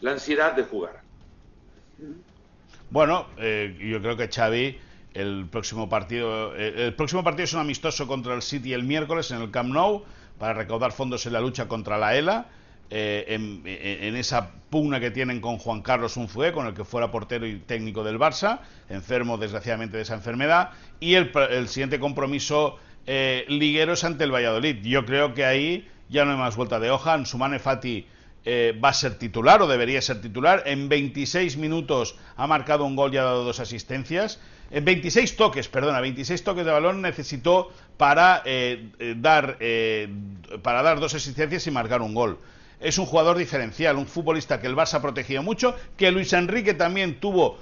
la 0.01 0.11
ansiedad 0.11 0.53
de 0.53 0.63
jugar? 0.63 1.01
Bueno, 2.89 3.27
eh, 3.37 3.75
yo 3.79 4.01
creo 4.01 4.15
que 4.15 4.29
Xavi 4.29 4.79
el 5.13 5.47
próximo 5.49 5.87
partido 5.87 6.53
el 6.55 6.93
próximo 6.93 7.23
partido 7.23 7.45
es 7.45 7.53
un 7.53 7.61
amistoso 7.61 8.05
contra 8.05 8.35
el 8.35 8.41
City 8.41 8.73
el 8.73 8.83
miércoles 8.83 9.31
en 9.31 9.41
el 9.41 9.49
Camp 9.49 9.71
Nou 9.71 10.03
para 10.37 10.53
recaudar 10.53 10.91
fondos 10.91 11.25
en 11.25 11.33
la 11.33 11.41
lucha 11.41 11.67
contra 11.67 11.97
la 11.97 12.15
ELA. 12.15 12.47
Eh, 12.91 13.25
en, 13.29 14.15
esa 14.15 14.51
pugna 14.69 14.99
que 14.99 15.09
tienen 15.09 15.41
con 15.41 15.57
Juan 15.57 15.81
Carlos 15.81 16.17
Unzué, 16.17 16.51
con 16.51 16.67
el 16.67 16.75
que 16.75 16.85
fuera 16.85 17.09
portero 17.09 17.47
y 17.47 17.57
técnico 17.57 18.03
del 18.03 18.19
Barça, 18.19 18.59
enfermo 18.89 19.39
desgraciadamente 19.39 19.97
de 19.97 20.03
esa 20.03 20.13
enfermedad, 20.13 20.69
y 20.99 21.15
el, 21.15 21.67
siguiente 21.67 21.99
compromiso 21.99 22.77
eh, 23.07 23.45
liguero 23.47 23.93
es 23.93 24.03
ante 24.03 24.23
el 24.23 24.31
Valladolid. 24.31 24.83
Yo 24.83 25.03
creo 25.03 25.33
que 25.33 25.45
ahí 25.45 25.87
ya 26.09 26.25
no 26.25 26.31
hay 26.31 26.37
más 26.37 26.55
vuelta 26.55 26.79
de 26.79 26.91
hoja. 26.91 27.13
Ansumane 27.13 27.57
Fati 27.57 28.05
eh, 28.45 28.79
va 28.83 28.89
a 28.89 28.93
ser 28.93 29.17
titular 29.17 29.61
o 29.61 29.67
debería 29.67 30.01
ser 30.01 30.21
titular. 30.21 30.61
En 30.67 30.87
26 30.87 31.57
minutos 31.57 32.15
ha 32.37 32.45
marcado 32.45 32.85
un 32.85 32.95
gol 32.95 33.13
y 33.13 33.17
ha 33.17 33.23
dado 33.23 33.43
dos 33.43 33.59
asistencias. 33.59 34.39
En 34.69 34.85
26 34.85 35.35
toques, 35.35 35.67
perdona, 35.67 35.99
26 35.99 36.43
toques 36.43 36.65
de 36.65 36.71
balón 36.71 37.01
necesitó 37.01 37.71
para, 37.97 38.43
eh, 38.45 38.89
eh, 38.99 39.15
dar, 39.17 39.57
para 40.61 40.83
dar 40.83 40.99
dos 40.99 41.15
asistencias 41.15 41.65
y 41.65 41.71
marcar 41.71 42.01
un 42.01 42.13
gol. 42.13 42.37
Es 42.79 42.97
un 42.99 43.05
jugador 43.05 43.37
diferencial, 43.37 43.95
un 43.95 44.05
futbolista 44.05 44.59
que 44.61 44.67
el 44.67 44.75
Barça 44.75 44.95
ha 44.95 45.01
protegido 45.01 45.41
mucho, 45.41 45.75
que 45.97 46.11
Luis 46.11 46.31
Enrique 46.33 46.73
también 46.73 47.19
tuvo 47.19 47.57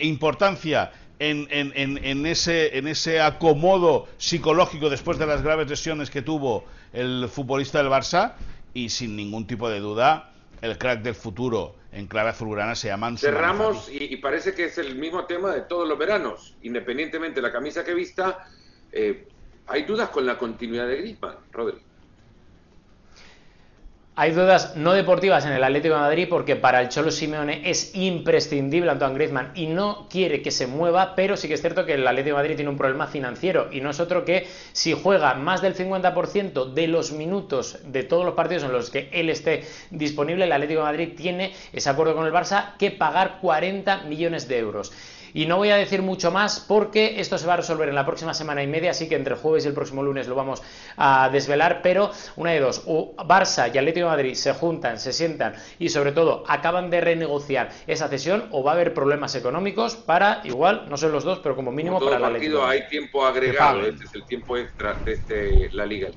importancia 0.00 0.90
en, 1.18 1.46
en, 1.50 2.26
ese, 2.26 2.76
en 2.76 2.88
ese 2.88 3.20
acomodo 3.20 4.08
psicológico 4.18 4.90
después 4.90 5.18
de 5.18 5.26
las 5.26 5.42
graves 5.42 5.68
lesiones 5.68 6.10
que 6.10 6.22
tuvo 6.22 6.64
el 6.92 7.28
futbolista 7.28 7.78
del 7.78 7.88
Barça 7.88 8.32
y 8.74 8.88
sin 8.88 9.16
ningún 9.16 9.46
tipo 9.46 9.68
de 9.68 9.80
duda 9.80 10.32
el 10.60 10.78
crack 10.78 11.02
del 11.02 11.14
futuro 11.14 11.74
en 11.92 12.06
clave 12.06 12.30
azulgrana 12.30 12.74
se 12.74 12.88
llama 12.88 13.16
Cerramos 13.18 13.90
y, 13.90 14.14
y, 14.14 14.16
parece 14.16 14.54
que 14.54 14.64
es 14.64 14.78
el 14.78 14.94
mismo 14.94 15.24
tema 15.24 15.52
de 15.52 15.62
todos 15.62 15.86
los 15.86 15.98
veranos, 15.98 16.54
independientemente 16.62 17.36
de 17.36 17.42
la 17.42 17.52
camisa 17.52 17.84
que 17.84 17.92
vista, 17.92 18.48
eh, 18.92 19.26
hay 19.66 19.84
dudas 19.84 20.08
con 20.10 20.24
la 20.24 20.38
continuidad 20.38 20.86
de 20.86 20.96
Griezmann, 20.98 21.36
Rodri. 21.50 21.78
Hay 24.14 24.32
dudas 24.32 24.76
no 24.76 24.92
deportivas 24.92 25.46
en 25.46 25.52
el 25.52 25.64
Atlético 25.64 25.94
de 25.94 26.00
Madrid 26.02 26.26
porque 26.28 26.54
para 26.54 26.82
el 26.82 26.90
Cholo 26.90 27.10
Simeone 27.10 27.62
es 27.64 27.94
imprescindible 27.94 28.90
Antoine 28.90 29.14
Griezmann 29.14 29.52
y 29.54 29.68
no 29.68 30.06
quiere 30.10 30.42
que 30.42 30.50
se 30.50 30.66
mueva, 30.66 31.14
pero 31.14 31.38
sí 31.38 31.48
que 31.48 31.54
es 31.54 31.62
cierto 31.62 31.86
que 31.86 31.94
el 31.94 32.06
Atlético 32.06 32.36
de 32.36 32.42
Madrid 32.42 32.56
tiene 32.56 32.70
un 32.70 32.76
problema 32.76 33.06
financiero 33.06 33.68
y 33.72 33.80
no 33.80 33.88
es 33.88 34.00
otro 34.00 34.26
que 34.26 34.46
si 34.72 34.92
juega 34.92 35.32
más 35.32 35.62
del 35.62 35.74
50% 35.74 36.74
de 36.74 36.88
los 36.88 37.12
minutos 37.12 37.78
de 37.86 38.02
todos 38.02 38.26
los 38.26 38.34
partidos 38.34 38.64
en 38.64 38.72
los 38.72 38.90
que 38.90 39.08
él 39.14 39.30
esté 39.30 39.64
disponible, 39.90 40.44
el 40.44 40.52
Atlético 40.52 40.80
de 40.80 40.86
Madrid 40.86 41.14
tiene 41.16 41.54
ese 41.72 41.88
acuerdo 41.88 42.14
con 42.14 42.26
el 42.26 42.34
Barça 42.34 42.76
que 42.76 42.90
pagar 42.90 43.38
40 43.40 44.02
millones 44.02 44.46
de 44.46 44.58
euros. 44.58 44.92
Y 45.34 45.46
no 45.46 45.56
voy 45.56 45.70
a 45.70 45.76
decir 45.76 46.02
mucho 46.02 46.30
más 46.30 46.60
porque 46.60 47.20
esto 47.20 47.38
se 47.38 47.46
va 47.46 47.54
a 47.54 47.56
resolver 47.58 47.88
en 47.88 47.94
la 47.94 48.04
próxima 48.04 48.34
semana 48.34 48.62
y 48.62 48.66
media, 48.66 48.90
así 48.90 49.08
que 49.08 49.14
entre 49.14 49.34
el 49.34 49.40
jueves 49.40 49.64
y 49.64 49.68
el 49.68 49.74
próximo 49.74 50.02
lunes 50.02 50.28
lo 50.28 50.34
vamos 50.34 50.62
a 50.96 51.28
desvelar, 51.30 51.80
pero 51.82 52.10
una 52.36 52.52
de 52.52 52.60
dos, 52.60 52.82
o 52.86 53.14
Barça 53.16 53.70
y 53.72 53.78
Atlético 53.78 54.06
de 54.06 54.12
Madrid 54.12 54.34
se 54.34 54.52
juntan, 54.52 54.98
se 54.98 55.12
sientan 55.12 55.54
y 55.78 55.88
sobre 55.88 56.12
todo 56.12 56.44
acaban 56.46 56.90
de 56.90 57.00
renegociar 57.00 57.70
esa 57.86 58.08
cesión 58.08 58.48
o 58.50 58.62
va 58.62 58.72
a 58.72 58.74
haber 58.74 58.94
problemas 58.94 59.34
económicos 59.34 59.96
para, 59.96 60.40
igual, 60.44 60.86
no 60.88 60.96
son 60.96 61.12
los 61.12 61.24
dos, 61.24 61.38
pero 61.40 61.56
como 61.56 61.72
mínimo 61.72 62.00
para 62.00 62.16
el 62.16 62.24
Atlético. 62.24 62.64
hay 62.64 62.86
tiempo 62.88 63.24
agregado, 63.24 63.80
este 63.86 64.04
es 64.04 64.14
el 64.14 64.24
tiempo 64.24 64.56
extra 64.56 64.94
de 65.04 65.12
este, 65.12 65.70
la 65.72 65.86
Liga. 65.86 66.08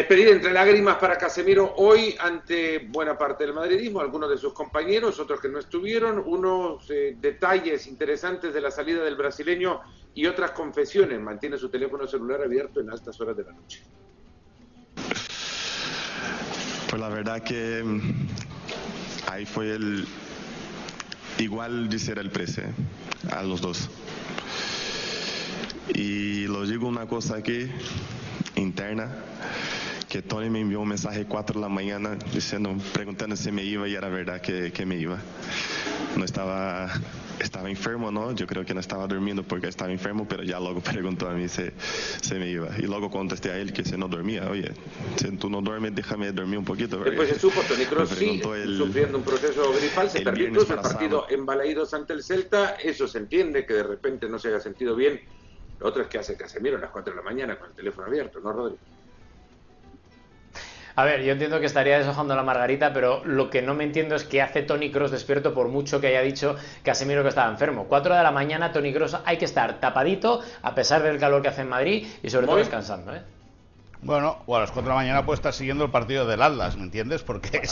Despedida 0.00 0.30
entre 0.30 0.50
lágrimas 0.50 0.96
para 0.96 1.18
Casemiro 1.18 1.74
hoy 1.76 2.16
ante 2.18 2.78
buena 2.88 3.18
parte 3.18 3.44
del 3.44 3.52
madridismo, 3.52 4.00
algunos 4.00 4.30
de 4.30 4.38
sus 4.38 4.54
compañeros, 4.54 5.20
otros 5.20 5.42
que 5.42 5.50
no 5.50 5.58
estuvieron, 5.58 6.22
unos 6.24 6.88
eh, 6.88 7.16
detalles 7.20 7.86
interesantes 7.86 8.54
de 8.54 8.62
la 8.62 8.70
salida 8.70 9.04
del 9.04 9.14
brasileño 9.14 9.82
y 10.14 10.24
otras 10.24 10.52
confesiones. 10.52 11.20
Mantiene 11.20 11.58
su 11.58 11.68
teléfono 11.68 12.06
celular 12.06 12.40
abierto 12.42 12.80
en 12.80 12.88
altas 12.88 13.20
horas 13.20 13.36
de 13.36 13.44
la 13.44 13.52
noche. 13.52 13.82
Pues 16.88 16.98
la 16.98 17.10
verdad 17.10 17.42
que 17.42 17.82
mm, 17.84 18.28
ahí 19.30 19.44
fue 19.44 19.72
el 19.72 20.06
igual 21.36 21.90
de 21.90 21.98
ser 21.98 22.18
el 22.18 22.30
precio 22.30 22.64
a 23.30 23.42
los 23.42 23.60
dos. 23.60 23.90
Y 25.92 26.46
lo 26.46 26.64
digo 26.64 26.88
una 26.88 27.06
cosa 27.06 27.36
aquí 27.36 27.70
interna 28.56 29.14
que 30.10 30.22
Tony 30.22 30.50
me 30.50 30.58
enviou 30.58 30.82
um 30.82 30.86
mensagem 30.86 31.22
às 31.22 31.28
4 31.28 31.60
da 31.60 31.68
manhã 31.68 32.00
dizendo, 32.32 32.76
perguntando 32.92 33.36
se 33.36 33.52
me 33.52 33.62
iba 33.62 33.88
e 33.88 33.94
era 33.94 34.10
verdade 34.10 34.40
que, 34.40 34.70
que 34.72 34.84
me 34.84 34.96
iba. 34.96 35.20
Não 36.16 36.24
estava 36.24 36.90
estava 37.40 37.70
enfermo, 37.70 38.10
não? 38.10 38.34
Eu 38.36 38.46
creio 38.46 38.66
que 38.66 38.74
não 38.74 38.80
estava 38.80 39.06
dormindo 39.06 39.44
porque 39.44 39.68
estava 39.68 39.92
enfermo, 39.92 40.26
mas 40.28 40.48
já 40.48 40.58
logo 40.58 40.80
perguntou 40.92 41.28
a 41.28 41.32
mim 41.32 41.46
se, 41.46 41.72
se 42.20 42.34
me 42.34 42.50
iba. 42.50 42.70
E 42.82 42.88
logo 42.88 43.08
contestei 43.08 43.52
a 43.52 43.58
ele 43.58 43.70
que 43.70 43.84
se 43.84 43.96
não 43.96 44.08
dormia, 44.08 44.50
oye, 44.50 44.72
se 45.16 45.30
tu 45.36 45.48
não 45.48 45.62
dormes, 45.62 45.92
déjame 45.92 46.32
dormir 46.32 46.58
um 46.58 46.64
pouquinho. 46.64 46.88
Depois 46.88 47.28
se 47.28 47.38
supo, 47.38 47.62
Tony 47.68 47.86
Kroos 47.86 48.10
sí, 48.10 48.42
el, 48.42 48.78
sufriendo 48.78 49.16
un 49.16 49.22
proceso 49.22 49.72
gripal, 49.72 50.10
se 50.10 50.22
perdió 50.22 50.48
incluso 50.48 50.74
el 50.74 50.80
partido 50.80 51.26
en 51.30 51.46
Balaídos 51.46 51.94
ante 51.94 52.14
el 52.14 52.24
Celta, 52.24 52.74
eso 52.82 53.06
se 53.06 53.18
entiende, 53.18 53.64
que 53.64 53.74
de 53.74 53.84
repente 53.84 54.28
no 54.28 54.40
se 54.40 54.48
haya 54.48 54.58
sentido 54.58 54.96
bien. 54.96 55.20
Lo 55.78 55.86
otro 55.86 56.02
es 56.02 56.08
que 56.08 56.18
hace 56.18 56.36
Casemiro 56.36 56.78
a 56.78 56.80
las 56.80 56.90
4 56.90 57.14
de 57.14 57.16
la 57.16 57.22
mañana 57.22 57.56
con 57.56 57.68
el 57.68 57.74
teléfono 57.76 58.08
abierto, 58.08 58.40
¿no, 58.40 58.52
Rodrigo? 58.52 58.80
A 60.96 61.04
ver, 61.04 61.22
yo 61.22 61.32
entiendo 61.32 61.60
que 61.60 61.66
estaría 61.66 61.98
deshojando 61.98 62.34
la 62.34 62.42
margarita, 62.42 62.92
pero 62.92 63.22
lo 63.24 63.50
que 63.50 63.62
no 63.62 63.74
me 63.74 63.84
entiendo 63.84 64.14
es 64.16 64.24
qué 64.24 64.42
hace 64.42 64.62
Tony 64.62 64.90
Cross 64.90 65.10
despierto 65.10 65.54
por 65.54 65.68
mucho 65.68 66.00
que 66.00 66.08
haya 66.08 66.22
dicho 66.22 66.56
Casemiro 66.82 67.22
que 67.22 67.28
estaba 67.28 67.50
enfermo. 67.50 67.86
4 67.88 68.14
de 68.14 68.22
la 68.22 68.30
mañana, 68.30 68.72
Tony 68.72 68.92
Cross 68.92 69.18
hay 69.24 69.36
que 69.36 69.44
estar 69.44 69.80
tapadito, 69.80 70.40
a 70.62 70.74
pesar 70.74 71.02
del 71.02 71.18
calor 71.18 71.42
que 71.42 71.48
hace 71.48 71.62
en 71.62 71.68
Madrid 71.68 72.06
y 72.22 72.30
sobre 72.30 72.46
todo 72.46 72.56
descansando, 72.56 73.14
¿eh? 73.14 73.22
Bueno, 74.02 74.38
o 74.46 74.56
a 74.56 74.60
las 74.60 74.70
4 74.70 74.82
de 74.82 74.88
la 74.88 74.94
mañana 74.94 75.26
puede 75.26 75.36
estar 75.36 75.52
siguiendo 75.52 75.84
el 75.84 75.90
partido 75.90 76.26
del 76.26 76.40
Atlas, 76.40 76.76
¿me 76.76 76.84
entiendes? 76.84 77.22
Porque 77.22 77.62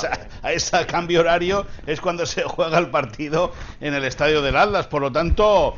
a 0.43 0.53
ese 0.53 0.87
cambio 0.87 1.21
horario 1.21 1.67
es 1.87 2.01
cuando 2.01 2.27
se 2.27 2.43
juega 2.43 2.79
el 2.79 2.91
partido 2.91 3.53
en 3.81 3.95
el 3.95 4.05
estadio 4.05 4.43
del 4.43 4.57
Atlas. 4.57 4.87
Por 4.87 5.01
lo 5.01 5.11
tanto, 5.11 5.77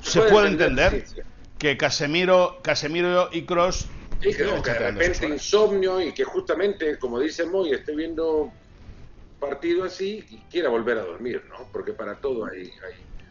se 0.00 0.20
puede, 0.22 0.48
entender, 0.48 1.04
que 1.58 1.76
Casemiro, 1.76 2.58
Casemiro 2.62 3.28
y 3.30 3.42
Cross 3.42 3.86
que, 4.30 4.44
de 4.72 4.78
repente 4.78 5.28
insomnio 5.28 6.00
y 6.00 6.12
que 6.12 6.24
justamente, 6.24 6.98
como 6.98 7.18
dice 7.18 7.44
Moy, 7.44 7.72
esté 7.72 7.94
viendo 7.94 8.52
partido 9.40 9.84
así 9.84 10.24
y 10.30 10.36
quiera 10.50 10.68
volver 10.68 10.98
a 10.98 11.02
dormir, 11.02 11.42
¿no? 11.48 11.68
Porque 11.72 11.92
para 11.92 12.16
todo 12.16 12.46
hay, 12.46 12.72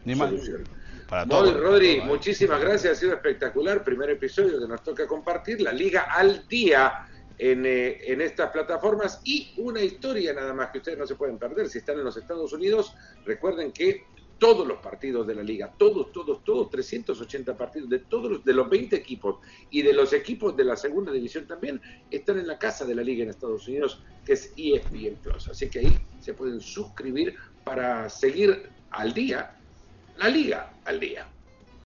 hay 0.04 0.14
solución. 0.14 0.64
Para 1.08 1.24
Moy, 1.24 1.52
Rodri, 1.52 2.00
muchísimas 2.02 2.60
gracias, 2.60 2.92
ha 2.92 3.00
sido 3.00 3.14
espectacular. 3.14 3.82
Primer 3.82 4.10
episodio 4.10 4.60
que 4.60 4.68
nos 4.68 4.82
toca 4.82 5.06
compartir, 5.06 5.60
la 5.60 5.72
Liga 5.72 6.02
al 6.02 6.46
Día. 6.48 7.08
En, 7.38 7.66
eh, 7.66 7.98
en, 8.04 8.20
estas 8.20 8.52
plataformas 8.52 9.20
y 9.24 9.54
una 9.56 9.80
historia 9.80 10.32
nada 10.32 10.52
más 10.54 10.70
que 10.70 10.78
ustedes 10.78 10.98
no 10.98 11.06
se 11.06 11.16
pueden 11.16 11.38
perder. 11.38 11.68
Si 11.68 11.78
están 11.78 11.98
en 11.98 12.04
los 12.04 12.16
Estados 12.16 12.52
Unidos, 12.52 12.94
recuerden 13.24 13.72
que 13.72 14.04
todos 14.42 14.66
los 14.66 14.80
partidos 14.80 15.24
de 15.24 15.36
la 15.36 15.42
liga, 15.44 15.72
todos, 15.78 16.10
todos, 16.10 16.42
todos, 16.42 16.68
380 16.68 17.56
partidos 17.56 17.88
de 17.88 18.00
todos 18.00 18.28
los, 18.28 18.44
de 18.44 18.52
los 18.52 18.68
20 18.68 18.96
equipos 18.96 19.36
y 19.70 19.82
de 19.82 19.92
los 19.92 20.12
equipos 20.12 20.56
de 20.56 20.64
la 20.64 20.76
segunda 20.76 21.12
división 21.12 21.46
también 21.46 21.80
están 22.10 22.40
en 22.40 22.48
la 22.48 22.58
casa 22.58 22.84
de 22.84 22.96
la 22.96 23.04
liga 23.04 23.22
en 23.22 23.30
Estados 23.30 23.68
Unidos, 23.68 24.02
que 24.26 24.32
es 24.32 24.52
ESPN 24.56 25.14
Plus. 25.22 25.46
Así 25.46 25.70
que 25.70 25.78
ahí 25.78 25.96
se 26.18 26.34
pueden 26.34 26.60
suscribir 26.60 27.36
para 27.62 28.10
seguir 28.10 28.68
al 28.90 29.14
día, 29.14 29.60
la 30.18 30.28
liga 30.28 30.74
al 30.86 30.98
día. 30.98 31.28